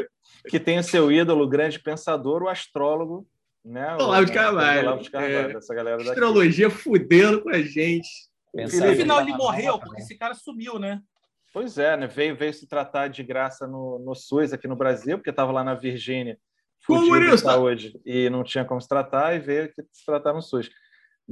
[0.49, 3.27] Que tem o seu ídolo, o grande pensador, o astrólogo,
[3.65, 3.95] né?
[3.97, 4.81] Olavo de Carvalho.
[4.83, 5.57] Olavo de Carvalho, é.
[5.57, 6.11] essa galera daqui.
[6.11, 8.09] Astrologia fudendo com a gente.
[8.53, 11.01] Pensar no final ele morreu, porque esse cara sumiu, né?
[11.53, 12.07] Pois é, né?
[12.07, 15.65] Veio, veio se tratar de graça no, no SUS aqui no Brasil, porque estava lá
[15.65, 16.39] na Virgínia,
[16.81, 20.43] fudido de saúde, e não tinha como se tratar, e veio aqui se tratar no
[20.43, 20.71] SUS.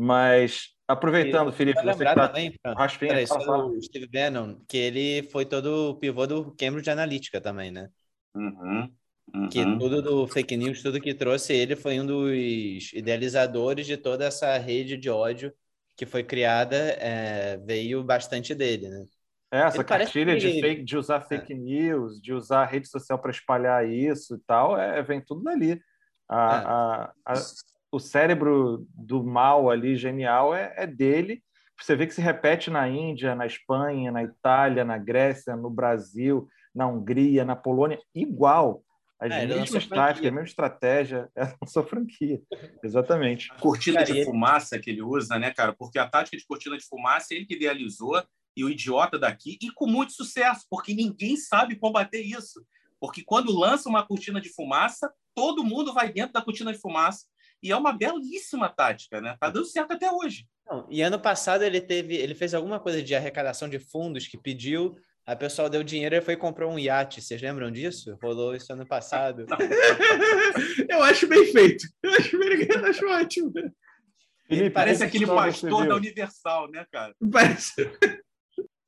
[0.00, 5.44] Mas, aproveitando, Felipe, você que tá também, raspinha, peraí, o Steve Bannon, que ele foi
[5.44, 7.88] todo o pivô do Cambridge Analytica também, né?
[8.32, 8.88] Uhum,
[9.34, 9.48] uhum.
[9.48, 14.26] Que tudo do fake news, tudo que trouxe ele foi um dos idealizadores de toda
[14.26, 15.52] essa rede de ódio
[15.96, 19.04] que foi criada, é, veio bastante dele, né?
[19.50, 21.56] É, essa cartilha de, fake, de usar fake é.
[21.56, 25.82] news, de usar rede social para espalhar isso e tal, é, vem tudo dali.
[26.28, 27.32] A, é.
[27.32, 27.34] a, a,
[27.90, 31.42] o cérebro do mal ali, genial, é, é dele.
[31.80, 36.48] Você vê que se repete na Índia, na Espanha, na Itália, na Grécia, no Brasil,
[36.74, 38.82] na Hungria, na Polônia, igual.
[39.20, 42.40] As É, mesmas táticas, a mesma estratégia, é a sua franquia.
[42.82, 43.48] Exatamente.
[43.60, 45.72] cortina de ele- fumaça que ele usa, né, cara?
[45.72, 48.22] Porque a tática de cortina de fumaça ele que idealizou
[48.56, 52.64] e o idiota daqui, e com muito sucesso, porque ninguém sabe combater isso.
[53.00, 57.26] Porque quando lança uma cortina de fumaça, todo mundo vai dentro da cortina de fumaça.
[57.62, 59.36] E é uma belíssima tática, né?
[59.40, 60.46] Tá dando certo até hoje.
[60.66, 64.38] Não, e ano passado ele teve, ele fez alguma coisa de arrecadação de fundos que
[64.38, 64.96] pediu,
[65.28, 67.20] a pessoa deu dinheiro e foi e comprou um iate.
[67.20, 68.16] Vocês lembram disso?
[68.22, 69.44] Rolou isso ano passado.
[70.88, 71.86] Eu acho bem feito.
[72.02, 73.52] Eu acho bem eu acho ótimo.
[74.46, 77.14] Felipe, Parece que aquele pastor da Universal, né, cara?
[77.30, 77.90] Parece.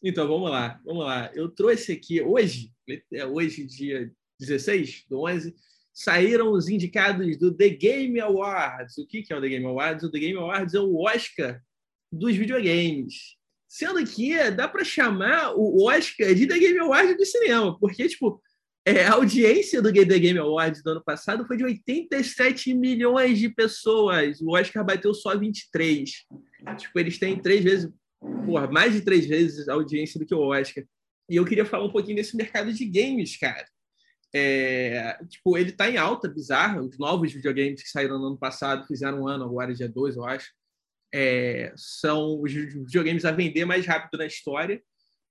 [0.02, 1.30] Então, vamos lá, vamos lá.
[1.34, 2.72] Eu trouxe aqui hoje,
[3.12, 5.54] é hoje, dia 16 do 11,
[6.00, 8.96] saíram os indicados do The Game Awards.
[8.96, 10.02] O que é o The Game Awards?
[10.02, 11.62] O The Game Awards é o Oscar
[12.10, 13.36] dos videogames.
[13.68, 18.40] Sendo que dá para chamar o Oscar de The Game Awards do cinema, porque, tipo,
[18.86, 23.50] é, a audiência do The Game Awards do ano passado foi de 87 milhões de
[23.50, 24.40] pessoas.
[24.40, 26.10] O Oscar bateu só 23.
[26.78, 27.90] Tipo, eles têm três vezes,
[28.46, 30.82] porra, mais de três vezes a audiência do que o Oscar.
[31.28, 33.66] E eu queria falar um pouquinho desse mercado de games, cara.
[34.32, 36.82] É, tipo, ele tá em alta, bizarra.
[36.82, 40.24] Os novos videogames que saíram no ano passado, fizeram um ano agora, dia 2, eu
[40.24, 40.52] acho.
[41.12, 44.82] É, são os videogames a vender mais rápido na história.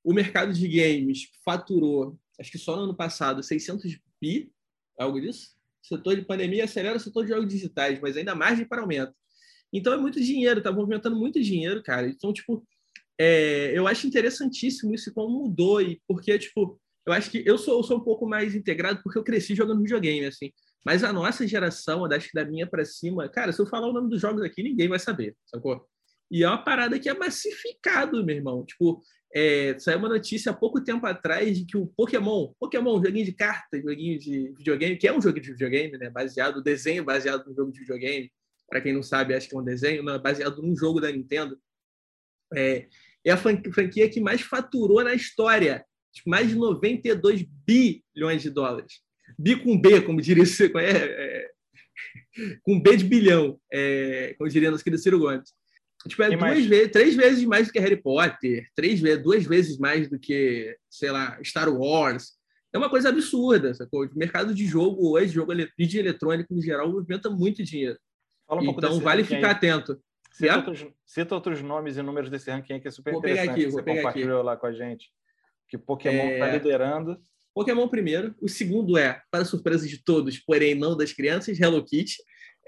[0.04, 4.52] O mercado de games faturou, acho que só no ano passado, 600 bi,
[4.97, 5.56] algo disso.
[5.82, 9.14] Setor de pandemia acelera o setor de jogos digitais, mas ainda margem para aumento.
[9.72, 12.08] Então é muito dinheiro, tá movimentando muito dinheiro, cara.
[12.08, 12.66] Então, tipo,
[13.18, 17.78] é, eu acho interessantíssimo isso como mudou, e porque, tipo, eu acho que eu sou,
[17.78, 20.52] eu sou um pouco mais integrado porque eu cresci jogando videogame, assim.
[20.86, 23.93] Mas a nossa geração, acho que da minha para cima, cara, se eu falar o
[23.93, 25.86] nome dos jogos aqui, ninguém vai saber, sacou?
[26.32, 28.64] E é uma parada que é massificado, meu irmão.
[28.66, 29.02] Tipo,
[29.34, 33.34] é, saiu uma notícia há pouco tempo atrás de que o Pokémon, Pokémon, joguinho de
[33.34, 36.10] cartas, joguinho de videogame, que é um jogo de videogame, né?
[36.10, 38.32] Baseado, desenho baseado no jogo de videogame.
[38.70, 41.12] Para quem não sabe, acho que é um desenho, não, é baseado num jogo da
[41.12, 41.60] Nintendo.
[42.54, 42.88] É,
[43.26, 45.84] é a fran- franquia que mais faturou na história.
[46.26, 49.01] Mais de 92 bilhões de dólares.
[49.38, 51.49] Bi com B, como diria é, é,
[52.64, 55.53] com B de bilhão, é, como diria nosso querido Ciro Gomes.
[56.07, 59.78] Tipo, é duas vezes, três vezes mais do que Harry Potter, três vezes, duas vezes
[59.78, 62.38] mais do que, sei lá, Star Wars.
[62.72, 64.05] É uma coisa absurda, sacou?
[64.05, 67.97] O mercado de jogo hoje, jogo mídia eletrônico em geral, movimenta muito dinheiro.
[68.47, 69.99] Fala um pouco Então vale ranking ficar atento.
[70.32, 73.51] Cita, outros, cita outros nomes e números desse ranking que é super Vou pegar interessante.
[73.51, 75.12] aqui, que vou você pegar compartilhou lá com a gente.
[75.70, 76.53] Que Pokémon está É.
[76.53, 77.22] liderando.
[77.53, 78.36] Pokémon primeiro.
[78.41, 82.15] O segundo é, para surpresa de todos, porém não das crianças, Hello Kitty,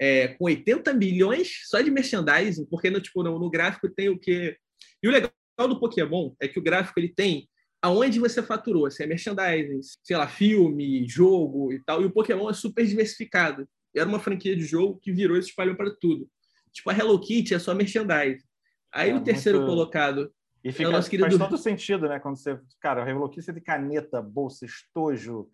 [0.00, 4.18] é, com 80 milhões só de merchandising, porque no, tipo, no, no gráfico tem o
[4.18, 4.56] que.
[5.02, 5.30] E o legal
[5.68, 7.48] do Pokémon é que o gráfico ele tem
[7.80, 12.00] aonde você faturou, se é merchandising, sei lá, filme, jogo e tal.
[12.02, 13.68] E o Pokémon é super diversificado.
[13.94, 16.28] Era uma franquia de jogo que virou e se espalhou para tudo.
[16.72, 18.44] Tipo, a Hello Kitty é só merchandising.
[18.92, 20.32] Aí É, o terceiro muito- colocado
[20.64, 22.18] E fica, nosso querido- faz todo sentido, né?
[22.20, 22.58] Quando você.
[22.80, 25.48] Cara, reloquista de caneta, bolsa, estojo.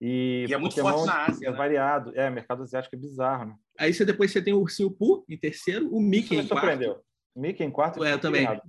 [0.00, 1.56] E, E é muito Pokémon forte na Ásia, É né?
[1.56, 2.12] variado.
[2.14, 3.54] É, mercado asiático é bizarro, né?
[3.78, 6.46] Aí você depois você tem o Ursinho Pooh em terceiro, o Mickey Isso me em
[6.48, 6.60] quarto.
[6.66, 7.00] surpreendeu.
[7.36, 8.04] Mickey em quarto.
[8.04, 8.60] É, eu fiquei também.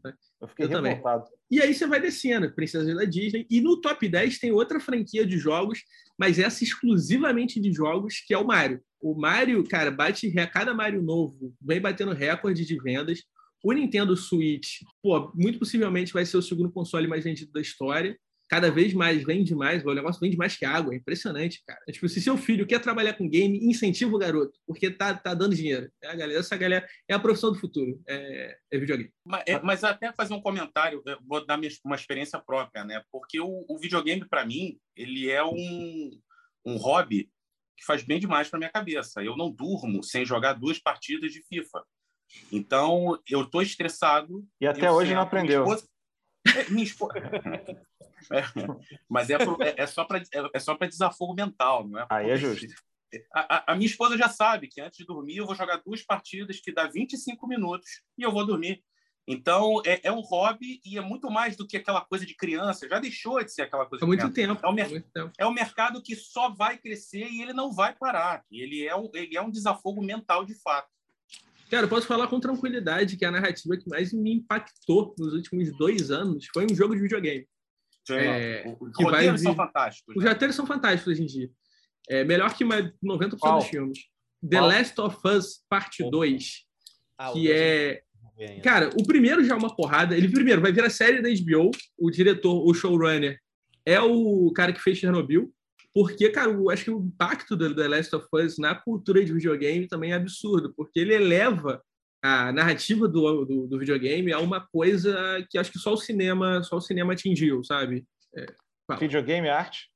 [0.42, 0.94] Eu fiquei Eu também.
[0.96, 1.26] revoltado.
[1.52, 3.46] E aí você vai descendo, Princesa da Disney.
[3.50, 5.84] E no top 10 tem outra franquia de jogos,
[6.18, 8.82] mas essa exclusivamente de jogos, que é o Mario.
[9.00, 13.20] O Mario, cara, bate re- cada Mario novo, vem batendo recorde de vendas.
[13.66, 18.16] O Nintendo Switch, pô, muito possivelmente vai ser o segundo console mais vendido da história.
[18.48, 21.80] Cada vez mais vende mais, o negócio vende mais que água, é impressionante, cara.
[21.90, 25.34] É tipo, se seu filho quer trabalhar com game, incentiva o garoto, porque tá, tá
[25.34, 25.92] dando dinheiro.
[26.00, 29.12] É a galera, essa galera é a profissão do futuro, é, é videogame.
[29.26, 33.02] Mas, é, mas até fazer um comentário, vou dar uma experiência própria, né?
[33.12, 36.12] Porque o, o videogame, para mim, ele é um,
[36.64, 37.32] um hobby
[37.76, 39.24] que faz bem demais para minha cabeça.
[39.24, 41.84] Eu não durmo sem jogar duas partidas de FIFA.
[42.52, 44.46] Então, eu estou estressado.
[44.60, 45.64] E até hoje não sento, minha aprendeu.
[45.64, 45.88] esposa-
[46.48, 47.14] É, minha esposa...
[48.32, 48.42] É,
[49.08, 52.08] mas é, pro- é- é só para é só para desafogo mental, não é?
[52.10, 52.66] Aí é justo.
[53.32, 56.02] A, a- a minha esposa já sabe que antes de dormir eu vou jogar duas
[56.02, 58.84] partidas que dá 25 minutos e eu vou dormir.
[59.28, 62.88] Então, é, é um hobby e é muito mais do que aquela coisa de criança.
[62.90, 64.54] Já deixou de ser aquela coisa Há de muito criança.
[64.56, 64.66] tempo.
[64.66, 65.32] É um mer- muito tempo.
[65.38, 68.44] É um mercado que só vai crescer e ele não vai parar.
[68.50, 70.90] Ele é um, ele é um desafogo mental de fato.
[71.70, 75.76] Cara, eu posso falar com tranquilidade que a narrativa que mais me impactou nos últimos
[75.78, 77.48] dois anos foi um jogo de videogame.
[78.12, 80.16] É, Os que vai roteiros são vir- fantásticos.
[80.16, 80.30] Os né?
[80.32, 81.50] roteiros são fantásticos hoje em dia.
[82.08, 83.58] É melhor que mais 90% Qual?
[83.60, 84.00] dos filmes.
[84.48, 84.68] The Qual?
[84.70, 86.66] Last of Us Parte 2,
[87.18, 88.04] Ah, que é...
[88.40, 88.62] ainda.
[88.62, 90.16] Cara, o primeiro já é uma porrada.
[90.16, 93.40] Ele primeiro vai virar série da HBO, o diretor, o showrunner,
[93.84, 95.52] é o cara que fez Chernobyl,
[95.96, 99.32] porque, cara, eu acho que o impacto do The Last of Us na cultura de
[99.32, 101.82] videogame também é absurdo, porque ele eleva
[102.22, 105.16] a narrativa do, do, do videogame a uma coisa
[105.50, 108.06] que acho que só o cinema, só o cinema atingiu, sabe?
[108.36, 108.46] É,
[108.86, 109.00] fala.
[109.00, 109.90] Videogame arte?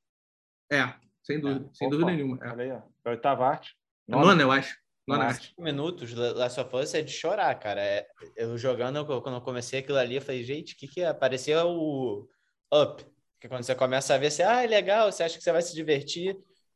[0.72, 2.40] É, sem dúvida, sem Opa, dúvida nenhuma.
[2.44, 2.50] É.
[2.50, 2.78] Olha aí, ó.
[2.78, 3.76] É a oitava arte.
[4.08, 4.78] Nona, eu acho.
[5.06, 5.34] Nona Nona.
[5.34, 5.54] arte.
[5.60, 7.82] minutos, Last of Us é de chorar, cara.
[7.82, 11.12] É- eu jogando, quando eu comecei aquilo ali, eu falei, gente, o que que é?
[11.14, 12.26] Parecia o
[12.74, 13.06] Up.
[13.40, 15.62] Que quando você começa a ver, você, ah, é legal, você acha que você vai
[15.62, 16.36] se divertir,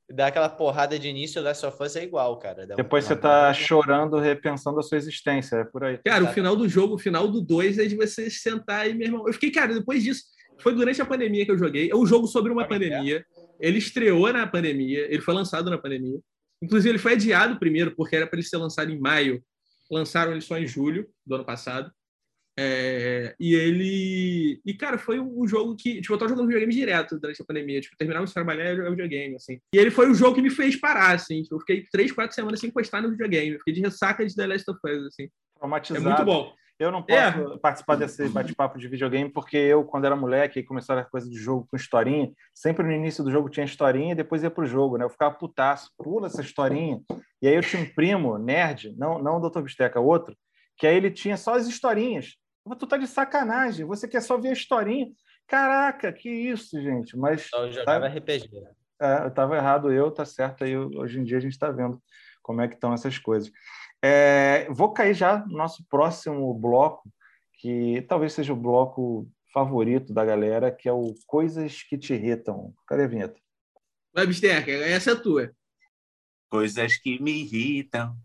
[0.09, 2.65] dá aquela porrada de início, o Last of Us é igual, cara.
[2.65, 5.57] Dá Depois uma- você tá chorando, repensando a sua existência.
[5.57, 5.97] É por aí.
[5.97, 9.07] Cara, o final do jogo, o final do 2 é de você sentar e, meu
[9.07, 9.27] irmão.
[9.27, 10.23] Eu fiquei, cara, depois disso,
[10.59, 11.89] foi durante a pandemia que eu joguei.
[11.91, 13.25] É um jogo sobre uma pandemia.
[13.59, 16.19] Ele estreou na pandemia, ele foi lançado na pandemia.
[16.61, 19.43] Inclusive, ele foi adiado primeiro, porque era para ele ser lançado em maio.
[19.91, 21.91] Lançaram ele só em julho do ano passado.
[22.57, 24.61] É, e ele.
[24.65, 26.01] E, cara, foi um jogo que.
[26.01, 27.81] Tipo, eu tava jogando videogame direto durante a pandemia.
[27.81, 29.59] Tipo, terminava de trabalhar e jogar videogame, assim.
[29.73, 31.41] E ele foi o jogo que me fez parar, assim.
[31.41, 33.53] Tipo, eu fiquei três, quatro semanas sem encostar no videogame.
[33.53, 35.23] Eu fiquei de ressaca de The Last of Us, assim.
[35.23, 35.29] É
[35.59, 36.03] Traumatizado.
[36.05, 36.53] muito bom.
[36.79, 37.19] Eu não posso
[37.53, 37.57] É.
[37.59, 41.37] participar desse bate-papo de videogame porque eu, quando era moleque, e começaram a coisa de
[41.37, 44.97] jogo com historinha, sempre no início do jogo tinha historinha e depois ia pro jogo,
[44.97, 45.05] né?
[45.05, 46.99] Eu ficava putaço, pula essa historinha.
[47.41, 49.61] E aí eu tinha um primo, nerd, não, não o Dr.
[49.61, 50.35] Bisteca, outro,
[50.75, 52.35] que aí ele tinha só as historinhas.
[52.65, 55.11] Eu Tu tá de sacanagem, você quer só ver a historinha.
[55.47, 57.17] Caraca, que isso, gente.
[57.17, 58.49] Mas Só jogava RPG.
[59.01, 60.63] é, eu estava errado, eu, tá certo.
[60.63, 62.01] Aí hoje em dia a gente está vendo
[62.41, 63.51] como é que estão essas coisas.
[64.01, 67.09] É, vou cair já no nosso próximo bloco,
[67.59, 72.73] que talvez seja o bloco favorito da galera, que é o Coisas que te irritam.
[72.87, 73.39] Cadê a vinheta?
[74.13, 75.51] Vai, Bisteca, essa é a tua.
[76.49, 78.15] Coisas que me irritam.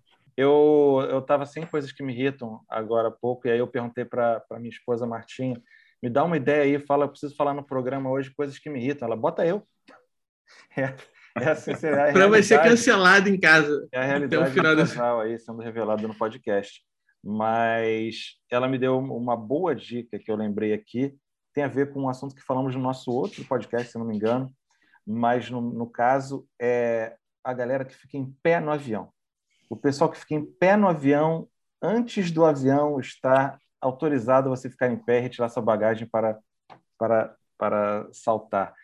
[0.41, 4.05] Eu eu estava sem coisas que me irritam agora há pouco, e aí eu perguntei
[4.05, 5.61] para minha esposa Martinha,
[6.01, 8.79] me dá uma ideia aí, fala, eu preciso falar no programa hoje coisas que me
[8.81, 9.07] irritam.
[9.09, 9.67] Ela, bota eu.
[10.77, 13.87] É, é assim, é a Pra vai ser cancelado em casa.
[13.93, 16.83] É a Até realidade o final desse- aí sendo revelada no podcast.
[17.23, 21.15] Mas ela me deu uma boa dica que eu lembrei aqui.
[21.53, 24.17] Tem a ver com um assunto que falamos no nosso outro podcast, se não me
[24.17, 24.49] engano.
[25.07, 29.13] Mas, no, no caso, é a galera que fica em pé no avião.
[29.69, 31.49] O pessoal que fica em pé no avião
[31.83, 36.39] antes do avião estar autorizado você ficar em pé e retirar sua bagagem para,
[36.99, 38.75] para, para saltar.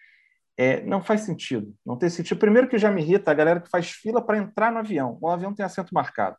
[0.57, 1.75] É, não faz sentido.
[1.85, 2.39] Não tem sentido.
[2.39, 5.19] Primeiro que já me irrita a galera que faz fila para entrar no avião.
[5.21, 6.37] O avião tem assento marcado.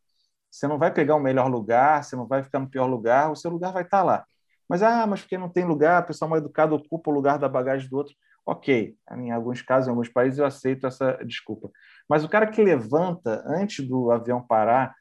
[0.50, 3.36] Você não vai pegar o melhor lugar, você não vai ficar no pior lugar, o
[3.36, 4.26] seu lugar vai estar lá.
[4.70, 7.50] Mas, ah, mas porque não tem lugar, o pessoal mal educado ocupa o lugar da
[7.50, 8.16] bagagem do outro.
[8.46, 11.72] Ok, em alguns casos, em alguns países, eu aceito essa desculpa.
[12.08, 14.96] Mas o cara que levanta antes do avião parar,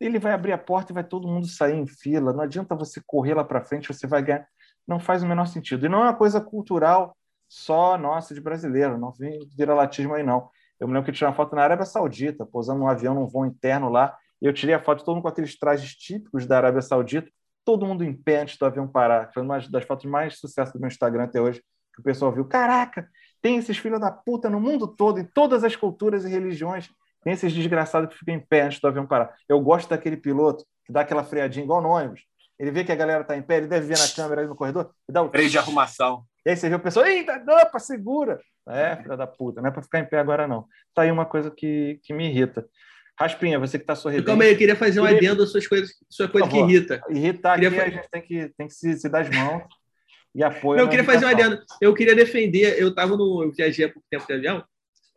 [0.00, 2.32] ele vai abrir a porta e vai todo mundo sair em fila.
[2.32, 4.46] Não adianta você correr lá para frente, você vai ganhar.
[4.86, 5.86] Não faz o menor sentido.
[5.86, 7.16] E não é uma coisa cultural
[7.48, 10.50] só nossa de brasileiro, não vem viralatismo aí não.
[10.78, 13.26] Eu me lembro que eu tirei uma foto na Arábia Saudita, pousando num avião num
[13.26, 16.58] voo interno lá, e eu tirei a foto todo mundo com aqueles trajes típicos da
[16.58, 17.28] Arábia Saudita,
[17.64, 19.32] todo mundo em pé antes do avião parar.
[19.32, 21.62] Foi uma das fotos mais sucesso do meu Instagram até hoje,
[21.98, 22.44] que o pessoal viu.
[22.44, 23.08] Caraca,
[23.42, 26.88] tem esses filhos da puta no mundo todo, em todas as culturas e religiões.
[27.24, 29.34] Tem esses desgraçados que ficam em pé antes do avião parar.
[29.48, 32.22] Eu gosto daquele piloto que dá aquela freadinha igual no ônibus.
[32.58, 34.56] Ele vê que a galera tá em pé, ele deve ver na câmera ali no
[34.56, 36.24] corredor, e dá o Freio de arrumação.
[36.46, 38.40] e aí você vê o pessoal, eita, opa, segura.
[38.68, 40.66] É, filha da puta, não é para ficar em pé agora, não.
[40.94, 42.66] Tá aí uma coisa que, que me irrita.
[43.18, 44.24] Raspinha, você que está sorrindo.
[44.24, 47.00] Calma aí, eu queria fazer um Queria- adendo às suas coisas, sua coisa que irrita.
[47.10, 49.62] Irritar aqui, Queria fa- a gente tem que, tem que se, se dar as mãos
[50.34, 50.78] e apoio.
[50.78, 51.52] Não, eu queria fazer um irritação.
[51.52, 51.66] adendo.
[51.80, 53.42] Eu queria defender, eu tava no.
[53.44, 54.64] Eu viajei há pouco tempo de avião,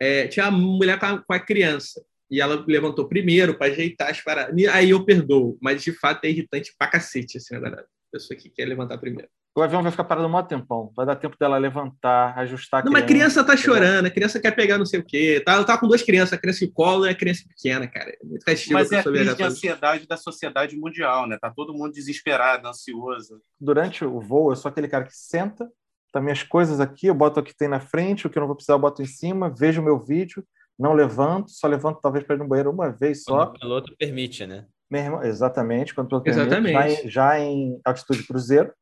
[0.00, 2.04] é, tinha uma mulher com a, com a criança.
[2.30, 4.54] E ela levantou primeiro para ajeitar as paradas.
[4.72, 7.76] Aí eu perdoo, mas de fato é irritante pra cacete esse negócio.
[7.76, 9.28] da pessoa que quer levantar primeiro.
[9.54, 10.90] O avião vai ficar parado um maior tempão.
[10.96, 14.40] Vai dar tempo dela levantar, ajustar a Não, mas a criança tá chorando, a criança
[14.40, 15.42] quer pegar não sei o quê.
[15.44, 18.10] Tá, eu tava com duas crianças, a criança em colo e a criança pequena, cara.
[18.10, 21.36] É muito castigo Mas é a crise de ansiedade da sociedade mundial, né?
[21.38, 23.42] Tá todo mundo desesperado, ansioso.
[23.60, 25.68] Durante o voo, eu sou aquele cara que senta,
[26.10, 28.46] tá minhas coisas aqui, eu boto o que tem na frente, o que eu não
[28.46, 30.42] vou precisar eu boto em cima, vejo o meu vídeo,
[30.78, 33.46] não levanto, só levanto talvez para ir no banheiro uma vez só.
[33.46, 34.64] Quando o piloto permite, né?
[34.90, 36.72] Meu irmão, exatamente, quando eu termino, Exatamente.
[36.72, 38.72] já, em, já em altitude cruzeiro.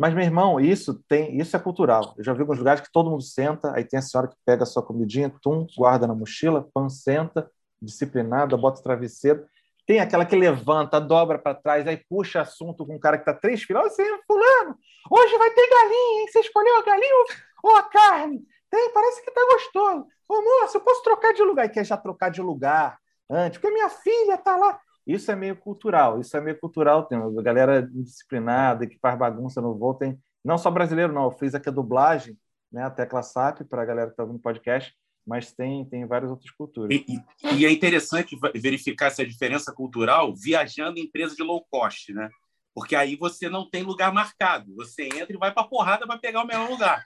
[0.00, 2.14] Mas, meu irmão, isso tem, isso é cultural.
[2.16, 4.62] Eu já vi alguns lugares que todo mundo senta, aí tem a senhora que pega
[4.62, 7.50] a sua comidinha, tum, guarda na mochila, pan, senta,
[7.82, 9.44] disciplinada, bota o travesseiro.
[9.86, 13.34] Tem aquela que levanta, dobra para trás, aí puxa assunto com um cara que está
[13.38, 13.84] três filas.
[13.84, 14.74] Ô, você, fulano,
[15.10, 16.28] hoje vai ter galinha, hein?
[16.28, 17.14] Você escolheu a galinha
[17.62, 18.42] ou- a carne?
[18.70, 20.06] Tem, parece que tá gostoso.
[20.26, 21.66] Ô, moço, eu posso trocar de lugar?
[21.66, 22.98] E quer já trocar de lugar
[23.28, 24.80] antes, porque minha filha tá lá.
[25.12, 27.04] Isso é meio cultural, isso é meio cultural.
[27.04, 29.94] Tem a galera indisciplinada que faz bagunça no voo.
[29.94, 31.24] Tem, não só brasileiro, não.
[31.24, 32.36] Eu fiz aqui a dublagem
[32.72, 32.84] né?
[32.84, 34.94] A tecla SAP para a galera que está ouvindo podcast,
[35.26, 36.96] mas tem, tem várias outras culturas.
[36.96, 42.12] E, e, e, é interessante verificar essa diferença cultural viajando em empresa de low cost,
[42.12, 42.28] né?
[42.72, 44.72] Porque aí você não tem lugar marcado.
[44.76, 47.04] Você entra e vai para a porrada para pegar o melhor lugar.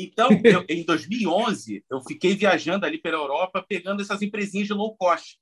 [0.00, 4.94] Então, eu, em 2011, eu fiquei viajando ali pela Europa, pegando essas empresinhas de low
[4.96, 5.38] cost.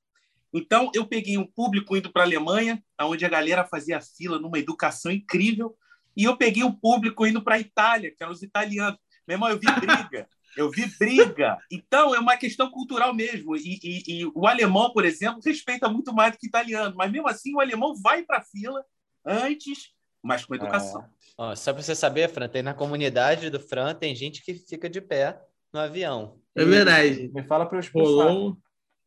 [0.55, 4.59] Então, eu peguei um público indo para a Alemanha, onde a galera fazia fila numa
[4.59, 5.76] educação incrível,
[6.16, 8.99] e eu peguei um público indo para a Itália, que eram os italianos.
[9.26, 10.28] Meu irmão, eu vi briga.
[10.57, 11.59] Eu vi briga.
[11.70, 13.55] Então, é uma questão cultural mesmo.
[13.57, 16.94] E, e, e, o alemão, por exemplo, respeita muito mais do que o italiano.
[16.97, 18.82] Mas, mesmo assim, o alemão vai para a fila
[19.24, 19.90] antes,
[20.22, 21.03] mas com educação.
[21.03, 21.07] É.
[21.36, 24.88] Ó, só para você saber, Fran, tem na comunidade do Fran, tem gente que fica
[24.88, 25.38] de pé
[25.70, 26.40] no avião.
[26.55, 27.30] É verdade.
[27.34, 28.26] Me fala para eu expulsar.
[28.26, 28.57] Rolou...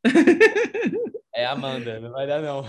[1.33, 2.63] É a Amanda, não vai dar não.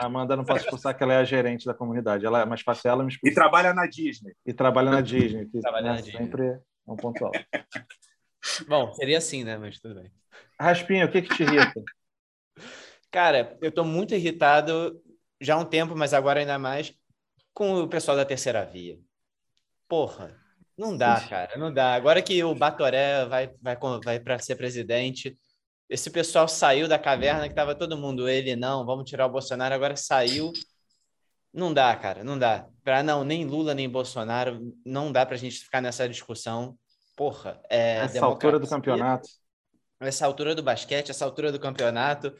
[0.00, 2.24] a Amanda não posso expulsar que ela é a gerente da comunidade.
[2.24, 3.32] Ela é mais fácil ela me expulsar.
[3.32, 4.34] E trabalha na Disney.
[4.46, 5.46] E trabalha na Disney.
[5.46, 6.18] Que, trabalha né, na Disney.
[6.18, 7.38] sempre é um ponto alto.
[8.68, 9.58] Bom, seria assim, né?
[9.58, 10.10] Mas tudo bem.
[10.60, 11.82] Raspinho, o que que te irrita?
[13.10, 15.00] Cara, eu tô muito irritado
[15.40, 16.94] já há um tempo, mas agora ainda mais
[17.52, 18.98] com o pessoal da terceira via.
[19.88, 20.36] Porra,
[20.76, 21.94] não dá, cara, não dá.
[21.94, 25.36] Agora que o Batoré vai, vai, vai para ser presidente,
[25.88, 29.74] esse pessoal saiu da caverna que tava todo mundo, ele não, vamos tirar o Bolsonaro,
[29.74, 30.52] agora saiu.
[31.52, 32.66] Não dá, cara, não dá.
[32.84, 36.76] Para não, nem Lula nem Bolsonaro, não dá para a gente ficar nessa discussão.
[37.16, 39.28] Porra, é essa altura do campeonato.
[39.98, 42.34] Essa altura do basquete, essa altura do campeonato,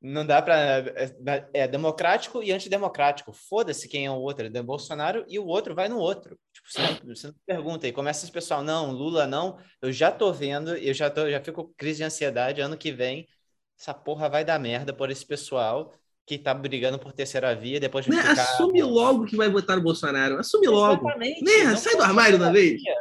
[0.00, 3.32] não dá para é, é, democrático e antidemocrático.
[3.32, 6.38] Foda-se quem é o outro, é Bolsonaro e o outro vai no outro.
[6.52, 9.58] Tipo, você, não, você não pergunta e começa esse pessoal, não, Lula não.
[9.82, 12.92] Eu já tô vendo, eu já tô, já fico com crise de ansiedade ano que
[12.92, 13.26] vem.
[13.78, 15.92] Essa porra vai dar merda por esse pessoal
[16.24, 18.18] que tá brigando por terceira via, depois de né?
[18.18, 18.42] ficar...
[18.42, 20.38] Assume logo que vai votar no Bolsonaro.
[20.38, 21.08] Assume logo.
[21.08, 21.42] Exatamente.
[21.42, 21.64] Né?
[21.64, 22.80] Não Sai do armário da vez.
[22.82, 22.94] via.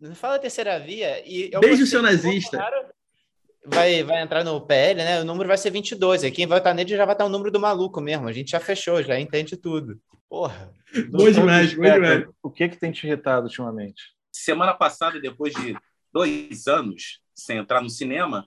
[0.00, 1.22] Não fala terceira via.
[1.26, 2.56] E eu Beijo, gostei seu o nazista.
[2.56, 2.89] Bolsonaro
[3.64, 5.20] Vai, vai entrar no PL, né?
[5.20, 6.24] O número vai ser 22.
[6.24, 8.26] Aí quem vai votar nele já vai estar o número do maluco mesmo.
[8.26, 10.00] A gente já fechou, já entende tudo.
[10.28, 10.72] Porra.
[11.10, 12.24] Bom demais, bom demais.
[12.42, 14.02] O que que tem te irritado ultimamente?
[14.32, 15.76] Semana passada, depois de
[16.12, 18.46] dois anos sem entrar no cinema,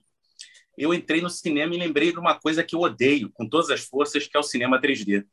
[0.76, 3.84] eu entrei no cinema e lembrei de uma coisa que eu odeio com todas as
[3.84, 5.24] forças, que é o cinema 3D.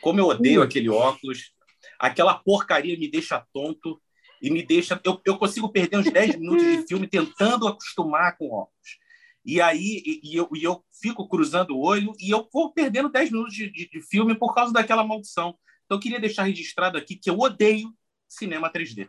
[0.00, 0.64] Como eu odeio Uh.
[0.64, 1.52] aquele óculos,
[1.98, 4.00] aquela porcaria me deixa tonto
[4.40, 5.00] e me deixa.
[5.04, 8.98] Eu, eu consigo perder uns 10 minutos de filme tentando acostumar com óculos.
[9.46, 13.30] E aí e, eu, e eu fico cruzando o olho e eu vou perdendo 10
[13.30, 15.56] minutos de, de, de filme por causa daquela maldição.
[15.84, 17.94] Então eu queria deixar registrado aqui que eu odeio
[18.28, 19.08] cinema 3D.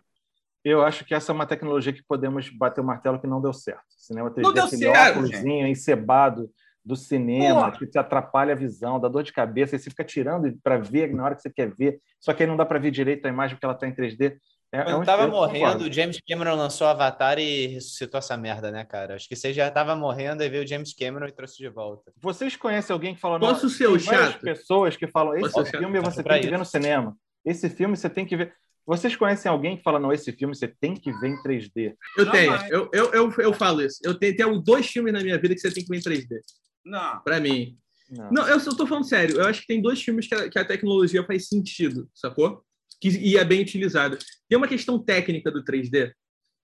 [0.64, 3.52] Eu acho que essa é uma tecnologia que podemos bater o martelo que não deu
[3.54, 3.86] certo.
[3.90, 6.52] Cinema 3D, Não deu aquele certo, óculosinho encebado
[6.86, 7.72] do cinema, Porra.
[7.72, 11.14] que te atrapalha a visão, dá dor de cabeça, e você fica tirando para ver
[11.14, 13.30] na hora que você quer ver, só que aí não dá para ver direito a
[13.30, 14.38] imagem porque ela está em 3D.
[14.72, 18.36] É, é Quando um tava eu morrendo, o James Cameron lançou Avatar e ressuscitou essa
[18.36, 19.16] merda, né, cara?
[19.16, 22.12] Acho que você já tava morrendo e veio o James Cameron e trouxe de volta.
[22.22, 23.40] Vocês conhecem alguém que fala...
[23.40, 24.42] Posso "Não, ser o chato?
[24.42, 26.50] pessoas que falam, esse Posso filme você tem que isso.
[26.50, 27.18] ver no cinema.
[27.46, 28.54] Esse filme você tem que ver...
[28.86, 31.94] Vocês conhecem alguém que fala, não, esse filme você tem que ver em 3D?
[32.18, 34.00] Eu Não, tenho, eu, eu, eu, eu falo isso.
[34.04, 36.40] Eu tenho, tenho dois filmes na minha vida que você tem que ver em 3D.
[36.86, 37.22] Não.
[37.22, 37.78] Pra mim.
[38.10, 38.32] Não.
[38.32, 39.38] Não, eu só tô falando sério.
[39.42, 42.64] Eu acho que tem dois filmes que a, que a tecnologia faz sentido, sacou?
[43.00, 44.18] Que, e é bem utilizada.
[44.50, 46.12] Tem uma questão técnica do 3D,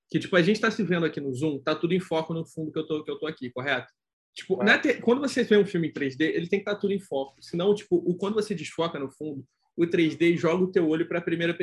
[0.10, 2.46] que, tipo, a gente tá se vendo aqui no Zoom, tá tudo em foco no
[2.46, 3.92] fundo que eu tô, que eu tô aqui, correto?
[4.36, 7.00] Tipo, te- quando você vê um filme em 3D, ele tem que estar tudo em
[7.00, 7.36] foco.
[7.42, 11.22] Senão, tipo, o, quando você desfoca no fundo, o 3D joga o teu olho para
[11.22, 11.56] primeira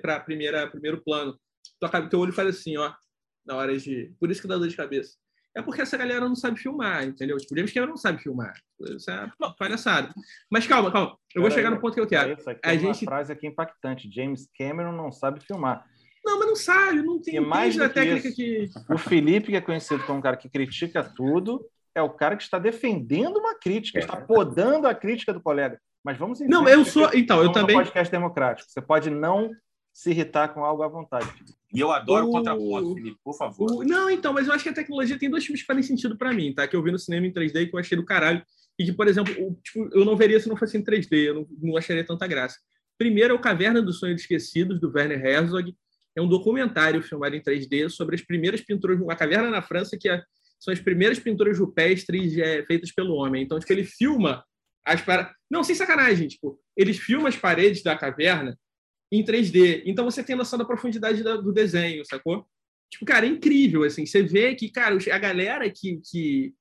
[0.00, 1.38] para primeira primeiro plano.
[1.78, 2.92] Tua ca- teu olho faz assim, ó,
[3.44, 4.12] na hora de.
[4.18, 5.16] Por isso que dá dor de cabeça.
[5.58, 7.36] É porque essa galera não sabe filmar, entendeu?
[7.36, 8.54] Tipo, o James Cameron não sabe filmar.
[8.96, 9.28] Isso é
[9.58, 10.12] palhaçada.
[10.50, 11.16] Mas calma, calma.
[11.34, 12.32] Eu vou chegar no ponto que eu quero.
[12.38, 14.08] Isso aqui A é uma gente- frase aqui impactante.
[14.10, 15.84] James Cameron não sabe filmar.
[16.24, 18.36] Não, mas não sabe, não tem, E mais tem a do que técnica isso.
[18.36, 18.92] que.
[18.92, 22.42] O Felipe, que é conhecido como um cara que critica tudo, é o cara que
[22.42, 25.80] está defendendo uma crítica, está podando a crítica do colega.
[26.04, 27.10] Mas vamos em Não, eu sou.
[27.14, 27.76] Então, eu somos um também.
[27.76, 28.70] podcast democrático.
[28.70, 29.50] Você pode não
[29.92, 31.26] se irritar com algo à vontade.
[31.26, 31.57] Felipe.
[31.72, 33.70] E eu adoro o contraponto, Felipe, por favor.
[33.70, 36.16] O- Não, então, mas eu acho que a tecnologia tem dois filmes que fazem sentido
[36.16, 36.66] pra mim, tá?
[36.66, 38.42] Que eu vi no cinema em 3D e que eu achei do caralho.
[38.78, 41.34] E que, por exemplo, o- tipo, eu não veria se não fosse em 3D, eu
[41.34, 42.56] não, não acharia tanta graça.
[42.96, 45.74] Primeiro é o Caverna dos Sonhos Esquecidos, do Werner Herzog.
[46.16, 48.98] É um documentário filmado em 3D sobre as primeiras pinturas.
[49.08, 50.22] A caverna na França, que é-
[50.58, 53.42] são as primeiras pinturas rupestres é, feitas pelo homem.
[53.44, 54.42] Então, tipo, ele filma
[54.84, 55.32] as paradas.
[55.50, 58.58] Não, sem sacanagem, tipo, eles filmam as paredes da caverna
[59.10, 59.82] em 3D.
[59.86, 62.46] Então você tem noção da profundidade da- do desenho, sacou?
[62.90, 64.06] Tipo, cara, é incrível, assim.
[64.06, 66.54] Você vê que, cara, a galera que, que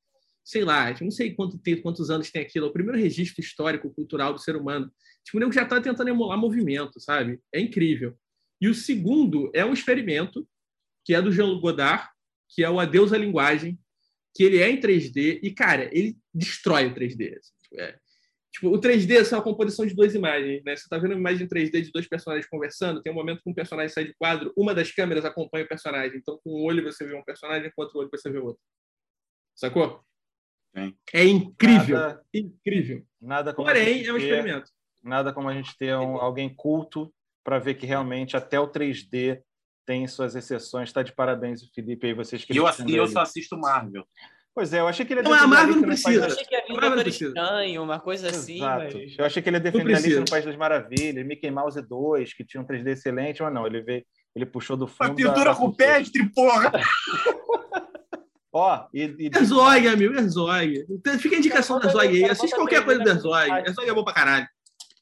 [0.44, 3.94] sei lá, não sei quanto tem, quantos anos tem aquilo, é o primeiro registro histórico,
[3.94, 4.90] cultural do ser humano.
[5.26, 7.40] Tipo, o nego já tá tentando emular movimento, sabe?
[7.54, 8.16] É incrível.
[8.62, 10.48] E o segundo é um experimento
[11.06, 12.08] que é do Jean Godard,
[12.50, 13.78] que é o Adeus à Linguagem,
[14.34, 17.38] que ele é em 3D e, cara, ele destrói o 3D.
[17.38, 17.98] assim, tipo, é.
[18.60, 20.76] Tipo, o 3D é uma composição de duas imagens, né?
[20.76, 23.54] Você tá vendo uma imagem 3D de dois personagens conversando, tem um momento que um
[23.54, 26.18] personagem sai de quadro, uma das câmeras acompanha o personagem.
[26.18, 28.60] Então, com um olho você vê um personagem, com outro olho você vê outro.
[29.56, 30.04] Sacou?
[30.76, 30.96] Sim.
[31.14, 31.98] É incrível.
[32.00, 33.06] Nada- incrível.
[33.22, 34.72] Nada como a Porém, gente é um ter- experimento.
[35.04, 39.42] Nada como a gente ter um- alguém culto para ver que realmente até o 3D
[39.86, 40.90] tem suas exceções.
[40.90, 44.04] Está de parabéns, o Felipe, aí vocês que E eu, eu só assisto Marvel.
[44.58, 46.04] Pois é, eu achei que ele ia Não, a defender Marvel Alice não no País
[46.04, 46.26] precisa.
[46.26, 47.08] Eu achei que ia vir Doutor.
[47.08, 48.98] Estranho, uma coisa assim, Exato.
[48.98, 49.16] mas...
[49.20, 50.20] Eu achei que ele ia defender Alice precisa.
[50.20, 53.82] no País das Maravilhas, Mickey Mouse 2, que tinha um 3D excelente, mas não, ele
[53.84, 54.04] veio,
[54.36, 55.10] ele puxou do fundo.
[55.10, 56.72] Uma pintura da- da rupestre, porra!
[58.52, 60.86] Ó, e, e Herzog, amigo, Herzog.
[60.90, 62.26] Então, Fica a indicação da Herzog aí.
[62.26, 63.52] Assiste qualquer coisa do Herzog.
[63.52, 64.48] Herzog é bom pra caralho.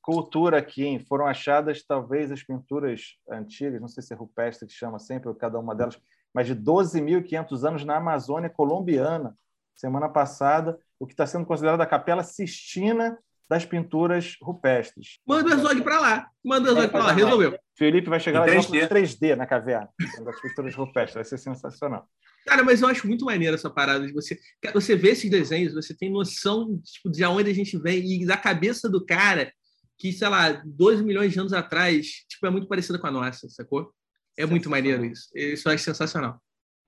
[0.02, 1.00] cultura aqui, hein?
[1.00, 5.36] foram achadas talvez as pinturas antigas, não sei se é rupestre que chama sempre, ou
[5.36, 5.98] cada uma delas,
[6.34, 9.34] mas de 12.500 anos na Amazônia colombiana,
[9.76, 13.18] semana passada, o que está sendo considerado a capela Sistina
[13.48, 15.20] das pinturas rupestres.
[15.26, 16.28] Manda o Herzog pra lá.
[16.44, 17.12] Manda o Herzog pra lá.
[17.12, 17.60] Resolveu.
[17.78, 18.84] Felipe vai chegar lá Em de 3D.
[18.84, 19.90] óculos 3D na caverna,
[20.24, 22.08] das pinturas rupestres, vai ser sensacional.
[22.46, 24.40] Cara, mas eu acho muito maneiro essa parada de você.
[24.74, 28.38] Você vê esses desenhos, você tem noção tipo, de onde a gente vem e da
[28.38, 29.52] cabeça do cara
[29.98, 33.50] que, sei lá, 2 milhões de anos atrás, tipo, é muito parecida com a nossa,
[33.50, 33.92] sacou?
[34.38, 35.30] É muito maneiro isso.
[35.34, 36.42] Isso eu acho sensacional.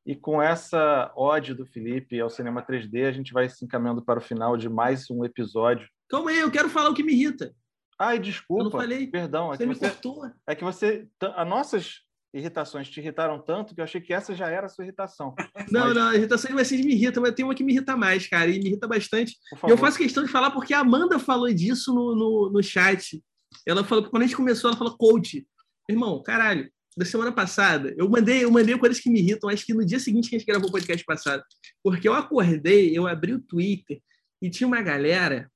[0.08, 4.20] E com essa ode do Felipe ao cinema 3D, a gente vai se encaminhando para
[4.20, 5.86] o final de mais um episódio.
[6.10, 7.53] Calma aí, eu quero falar o que me irrita.
[7.99, 8.64] Ai, Eu desculpa.
[8.64, 9.05] não falei.
[9.08, 10.22] Perdão, é Você me você, cortou.
[10.47, 11.05] é que você.
[11.36, 11.95] As nossas
[12.34, 15.36] irritações te irritaram tanto que eu achei que essa já era a sua irritação.
[15.72, 17.97] Não, Mas, não, a irritação de vocês me irrita, mas tem uma que me irrita
[17.97, 19.36] mais, cara, e me irrita bastante.
[19.68, 23.22] E eu faço questão de falar porque a Amanda falou disso no, no, no chat.
[23.66, 25.45] Ela falou que quando a gente começou, ela falou coach.
[25.89, 29.73] Irmão, caralho, da semana passada, eu mandei, eu mandei coisas que me irritam, acho que
[29.73, 31.43] no dia seguinte que a gente gravou o podcast passado.
[31.83, 34.01] Porque eu acordei, eu abri o Twitter
[34.41, 35.51] e tinha uma galera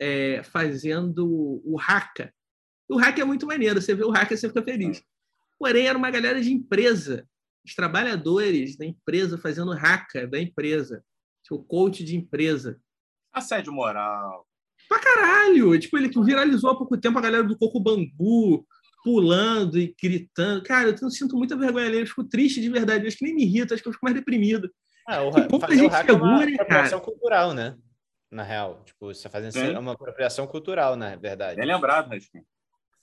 [0.00, 2.32] é, fazendo o Haka.
[2.88, 5.02] O Haka é muito maneiro, você vê o Haka, você fica feliz.
[5.58, 7.28] Porém, era uma galera de empresa,
[7.64, 11.04] os trabalhadores da empresa fazendo Haka da empresa,
[11.42, 12.80] tipo, coach de empresa.
[13.34, 14.46] Assédio moral.
[14.88, 15.78] Pra caralho!
[15.78, 18.66] Tipo, ele viralizou há pouco tempo a galera do Coco Bambu
[19.10, 20.64] pulando e gritando.
[20.64, 23.04] Cara, eu sinto muita vergonha ali, eu fico triste de verdade.
[23.04, 24.68] Eu acho que nem me irrita, acho que eu fico mais deprimido.
[25.06, 27.76] Ah, o, Que fazer o gente hack é uma né, apropriação cultural, né?
[28.28, 28.82] Na real.
[28.84, 31.54] Tipo, você fazendo é uma apropriação cultural, na verdade.
[31.54, 32.40] Bem lembrado, Raskin.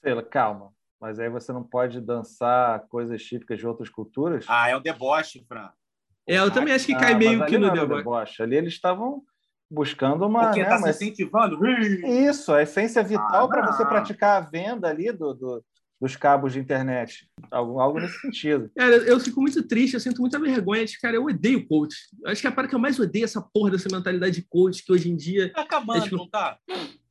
[0.02, 0.74] Sei lá, calma.
[1.00, 4.44] Mas aí você não pode dançar coisas típicas de outras culturas?
[4.50, 5.70] Ah, é um deboche, Fran.
[6.28, 7.98] É, eu também acho que cai Ah, meio mas que no debate.
[8.00, 8.44] deboche.
[8.44, 9.24] Ali eles estavam
[9.72, 10.48] buscando uma.
[10.48, 11.66] Porque né, tá uma- se incentivando.
[12.06, 15.66] Isso, a essência vital Ah, para você praticar a venda ali do, do-
[16.04, 17.28] dos cabos de internet.
[17.50, 18.70] Algo, algo nesse sentido.
[18.76, 20.86] Cara, eu fico muito triste, eu sinto muita vergonha.
[20.86, 21.96] de- Cara, eu odeio coach.
[22.24, 24.42] Eu acho que a parte que eu mais odeio é essa porra dessa mentalidade de
[24.50, 26.58] coach que hoje em dia Tá acabando, É tipo- não tá?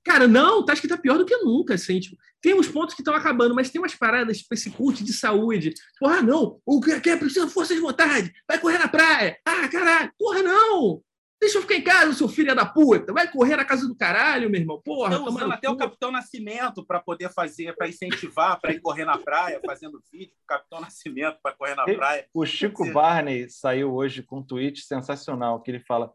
[0.04, 2.92] Cara, não, tá, acho que tá pior do que nunca, assim, tipo, tem uns pontos
[2.92, 5.70] que estão acabando, mas tem umas paradas, tipo, esse culto de saúde.
[5.70, 8.88] Tipo, ah, não, o que que é precisa de força de vontade, vai correr na
[8.88, 9.36] praia.
[9.46, 11.00] Ah, caralho, porra, não!
[11.42, 13.12] Deixa eu ficar em casa, seu filho da puta.
[13.12, 14.80] Vai correr na casa do caralho, meu irmão.
[14.80, 15.76] Porra, Estão toma usando até o.
[15.76, 20.44] Capitão Nascimento para poder fazer, para incentivar, para ir correr na praia, fazendo vídeo com
[20.44, 22.28] o Capitão Nascimento para correr na praia.
[22.32, 26.12] O Chico dizer- Barney saiu hoje com um tweet sensacional que ele fala: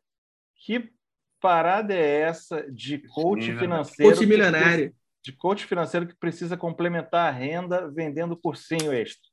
[0.56, 0.90] que
[1.42, 4.10] parada é essa de coach Sim, financeiro?
[4.14, 4.96] Coach que milionário.
[5.26, 9.27] de coach financeiro que precisa complementar a renda vendendo cursinho extra.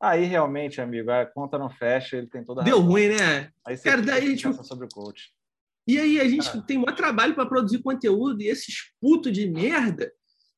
[0.00, 2.90] Aí realmente, amigo, a conta não fecha, ele tem toda a Deu razão.
[2.90, 3.50] ruim, né?
[3.66, 5.32] Aí você Cara, daí, tipo- sobre o coach.
[5.86, 6.60] E aí a gente Ah.
[6.62, 10.12] tem maior trabalho para produzir conteúdo e esses putos de merda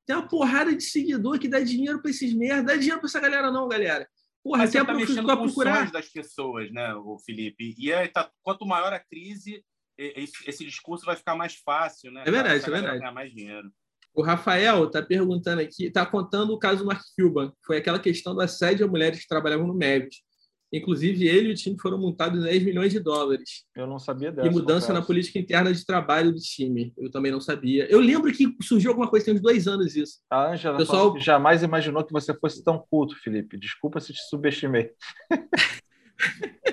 [0.05, 2.65] tem uma porrada de seguidor que dá dinheiro para esses merda.
[2.65, 4.09] Dá dinheiro para essa galera, não, galera.
[4.43, 7.75] Porra, Mas tem você a tá mexendo com os sonhos das pessoas, né, o Felipe?
[7.79, 9.63] E aí, tá, quanto maior a crise,
[9.97, 12.23] esse, esse discurso vai ficar mais fácil, né?
[12.27, 12.99] É verdade, é verdade.
[12.99, 13.71] ganhar mais dinheiro.
[14.15, 18.35] O Rafael está perguntando aqui, está contando o caso do Mark Cuban, foi aquela questão
[18.35, 20.17] do assédio a mulheres que trabalhavam no Mavis.
[20.73, 23.65] Inclusive, ele e o time foram multados em 10 milhões de dólares.
[23.75, 24.47] Eu não sabia dessa.
[24.47, 26.93] E mudança na política interna de trabalho do time.
[26.97, 27.91] Eu também não sabia.
[27.91, 30.21] Eu lembro que surgiu alguma coisa tem uns dois anos isso.
[30.31, 33.59] A Ângela Pessoal- jamais imaginou que você fosse tão culto, Felipe.
[33.59, 34.91] Desculpa se te subestimei.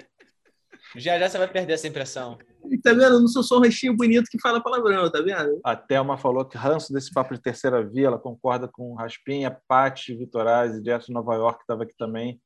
[0.98, 2.38] Já já você vai perder essa impressão.
[2.70, 3.04] E Tá vendo?
[3.04, 5.60] Eu não sou só um rostinho bonito que fala palavrão, tá vendo?
[5.64, 10.16] A Thelma falou que ranço desse papo de terceira via, ela concorda com Raspinha, Pati,
[10.16, 12.42] Vitorazzi, direto de Nova York, estava aqui também,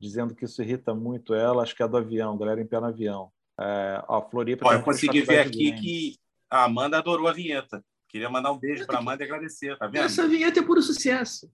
[0.00, 2.86] dizendo que isso irrita muito ela, acho que é do avião, galera em pé no
[2.86, 3.30] avião.
[3.58, 6.16] É, ó, Floripa Ó, eu consegui ver aqui que
[6.50, 7.82] a Amanda adorou a vinheta.
[8.08, 10.04] Queria mandar um beijo para Amanda e agradecer, tá vendo?
[10.04, 11.50] Essa vinheta é puro sucesso.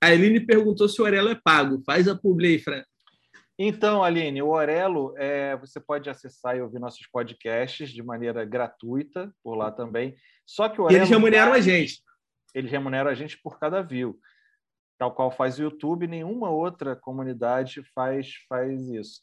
[0.00, 1.82] A Eline perguntou se o Orelo é pago.
[1.84, 2.82] Faz a publi aí, Fran.
[3.58, 9.32] Então, Aline, o Orelo, é, você pode acessar e ouvir nossos podcasts de maneira gratuita
[9.44, 10.16] por lá também.
[10.44, 10.98] Só que o Orelo.
[10.98, 12.02] Eles remuneram a gente.
[12.52, 14.18] Eles remuneram a gente por cada view.
[14.98, 19.22] Tal qual faz o YouTube, nenhuma outra comunidade faz, faz isso.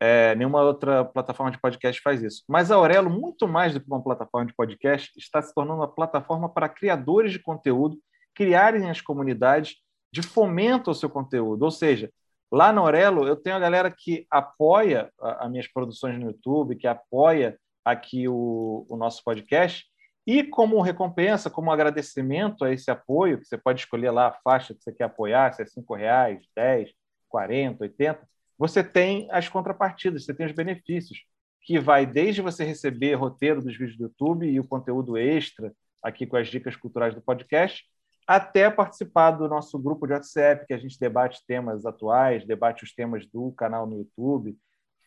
[0.00, 2.42] É, nenhuma outra plataforma de podcast faz isso.
[2.48, 5.92] Mas a Aurelo, muito mais do que uma plataforma de podcast, está se tornando uma
[5.92, 7.96] plataforma para criadores de conteúdo
[8.34, 9.76] criarem as comunidades
[10.12, 11.62] de fomento ao seu conteúdo.
[11.62, 12.10] Ou seja,
[12.52, 16.86] Lá na Aurelo, eu tenho a galera que apoia as minhas produções no YouTube, que
[16.86, 19.86] apoia aqui o, o nosso podcast,
[20.26, 24.74] e como recompensa, como agradecimento a esse apoio, que você pode escolher lá a faixa
[24.74, 26.90] que você quer apoiar, se é R$ reais, 10,
[27.26, 31.24] 40, 80, você tem as contrapartidas, você tem os benefícios,
[31.62, 35.72] que vai desde você receber roteiro dos vídeos do YouTube e o conteúdo extra
[36.02, 37.82] aqui com as dicas culturais do podcast,
[38.26, 42.94] até participar do nosso grupo de WhatsApp, que a gente debate temas atuais, debate os
[42.94, 44.56] temas do canal no YouTube.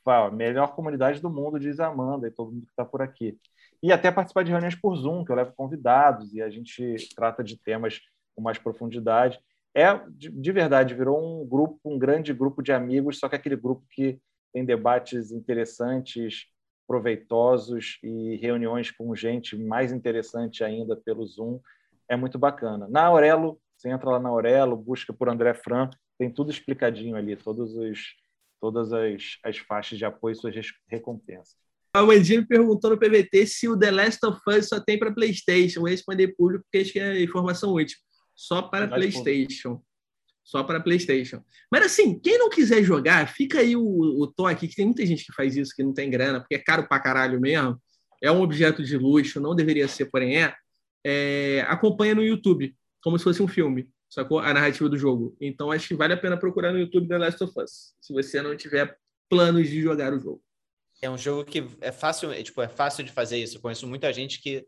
[0.04, 3.38] Fala, melhor comunidade do mundo, diz a Amanda e todo mundo que está por aqui.
[3.82, 7.44] E até participar de reuniões por Zoom, que eu levo convidados e a gente trata
[7.44, 8.00] de temas
[8.36, 9.40] com mais profundidade.
[9.74, 13.56] É, de, de verdade, virou um grupo, um grande grupo de amigos, só que aquele
[13.56, 14.20] grupo que
[14.54, 16.46] tem debates interessantes,
[16.88, 21.60] proveitosos e reuniões com gente mais interessante ainda pelo Zoom
[22.10, 22.88] é muito bacana.
[22.90, 27.36] Na Aurelo, você entra lá na Aurelo, busca por André Fran, tem tudo explicadinho ali,
[27.36, 28.16] todos os,
[28.60, 30.56] todas as, as faixas de apoio e suas
[30.88, 31.56] recompensas.
[31.94, 35.14] A Wendy me perguntou no PVT se o The Last of Us só tem para
[35.14, 35.80] PlayStation.
[35.80, 37.98] Eu respondi público porque acho que é informação útil.
[38.36, 39.82] Só para PlayStation.
[40.44, 41.42] Só para PlayStation.
[41.72, 45.06] Mas assim, quem não quiser jogar, fica aí o, o tom aqui, que tem muita
[45.06, 47.82] gente que faz isso, que não tem grana, porque é caro para caralho mesmo.
[48.22, 50.54] É um objeto de luxo, não deveria ser, porém é
[51.06, 54.40] é, acompanha no YouTube, como se fosse um filme, sacou?
[54.40, 55.38] A narrativa do jogo.
[55.40, 58.42] Então acho que vale a pena procurar no YouTube The Last of Us, se você
[58.42, 58.98] não tiver
[59.30, 60.42] planos de jogar o jogo.
[61.02, 63.58] É um jogo que é fácil, é, tipo, é fácil de fazer isso.
[63.58, 64.66] Eu conheço muita gente que,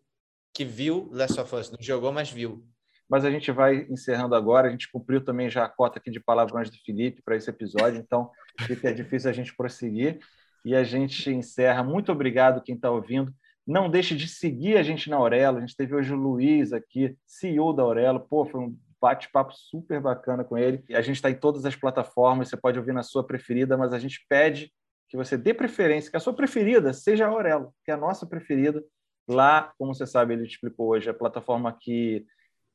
[0.54, 2.64] que viu Last of Us, não jogou, mas viu.
[3.10, 4.68] Mas a gente vai encerrando agora.
[4.68, 8.00] A gente cumpriu também já a cota aqui de palavrões do Felipe para esse episódio,
[8.00, 8.30] então
[8.68, 10.20] fica difícil a gente prosseguir.
[10.66, 11.82] E a gente encerra.
[11.82, 13.34] Muito obrigado quem está ouvindo.
[13.68, 15.58] Não deixe de seguir a gente na Aurelo.
[15.58, 18.22] A gente teve hoje o Luiz aqui, CEO da Aurelo.
[18.22, 20.82] Pô, foi um bate-papo super bacana com ele.
[20.92, 24.00] A gente está em todas as plataformas, você pode ouvir na sua preferida, mas a
[24.00, 24.72] gente pede
[25.10, 28.26] que você dê preferência, que a sua preferida seja a Aurelo, que é a nossa
[28.26, 28.82] preferida.
[29.28, 32.26] Lá, como você sabe, ele explicou hoje, é a plataforma que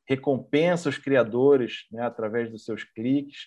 [0.07, 3.47] recompensa os criadores né, através dos seus cliques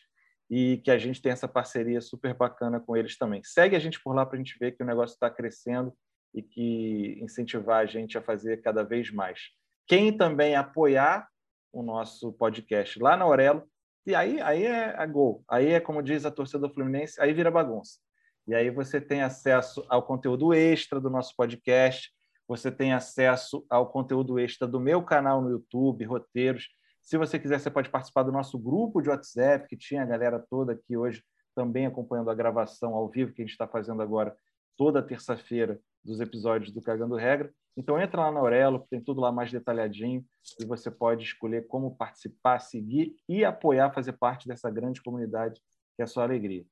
[0.49, 3.41] e que a gente tem essa parceria super bacana com eles também.
[3.43, 5.93] Segue a gente por lá para a gente ver que o negócio está crescendo
[6.35, 9.39] e que incentivar a gente a fazer cada vez mais.
[9.87, 11.27] Quem também apoiar
[11.71, 13.63] o nosso podcast lá na Aurelo,
[14.05, 17.33] e aí, aí é a gol, aí é como diz a torcida do Fluminense, aí
[17.33, 17.99] vira bagunça.
[18.45, 22.11] E aí você tem acesso ao conteúdo extra do nosso podcast,
[22.47, 26.67] você tem acesso ao conteúdo extra do meu canal no YouTube, roteiros.
[27.01, 30.43] Se você quiser, você pode participar do nosso grupo de WhatsApp, que tinha a galera
[30.49, 31.23] toda aqui hoje
[31.55, 34.35] também acompanhando a gravação ao vivo que a gente está fazendo agora
[34.77, 37.51] toda terça-feira dos episódios do Cagando Regra.
[37.75, 40.23] Então entra lá na Aurelo, tem tudo lá mais detalhadinho
[40.59, 45.59] e você pode escolher como participar, seguir e apoiar, fazer parte dessa grande comunidade
[45.95, 46.65] que é a sua alegria.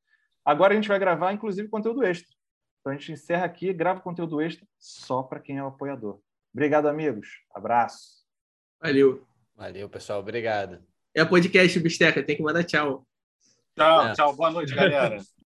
[0.45, 2.33] Agora a gente vai gravar, inclusive, conteúdo extra.
[2.79, 6.19] Então a gente encerra aqui, grava conteúdo extra só para quem é o apoiador.
[6.53, 7.27] Obrigado, amigos.
[7.53, 8.23] Abraço.
[8.81, 9.25] Valeu.
[9.55, 10.19] Valeu, pessoal.
[10.19, 10.83] Obrigado.
[11.15, 12.21] É podcast, Bisteca.
[12.21, 13.07] Tem que mandar tchau.
[13.75, 14.13] Tchau, é.
[14.13, 14.35] tchau.
[14.35, 15.17] Boa noite, galera.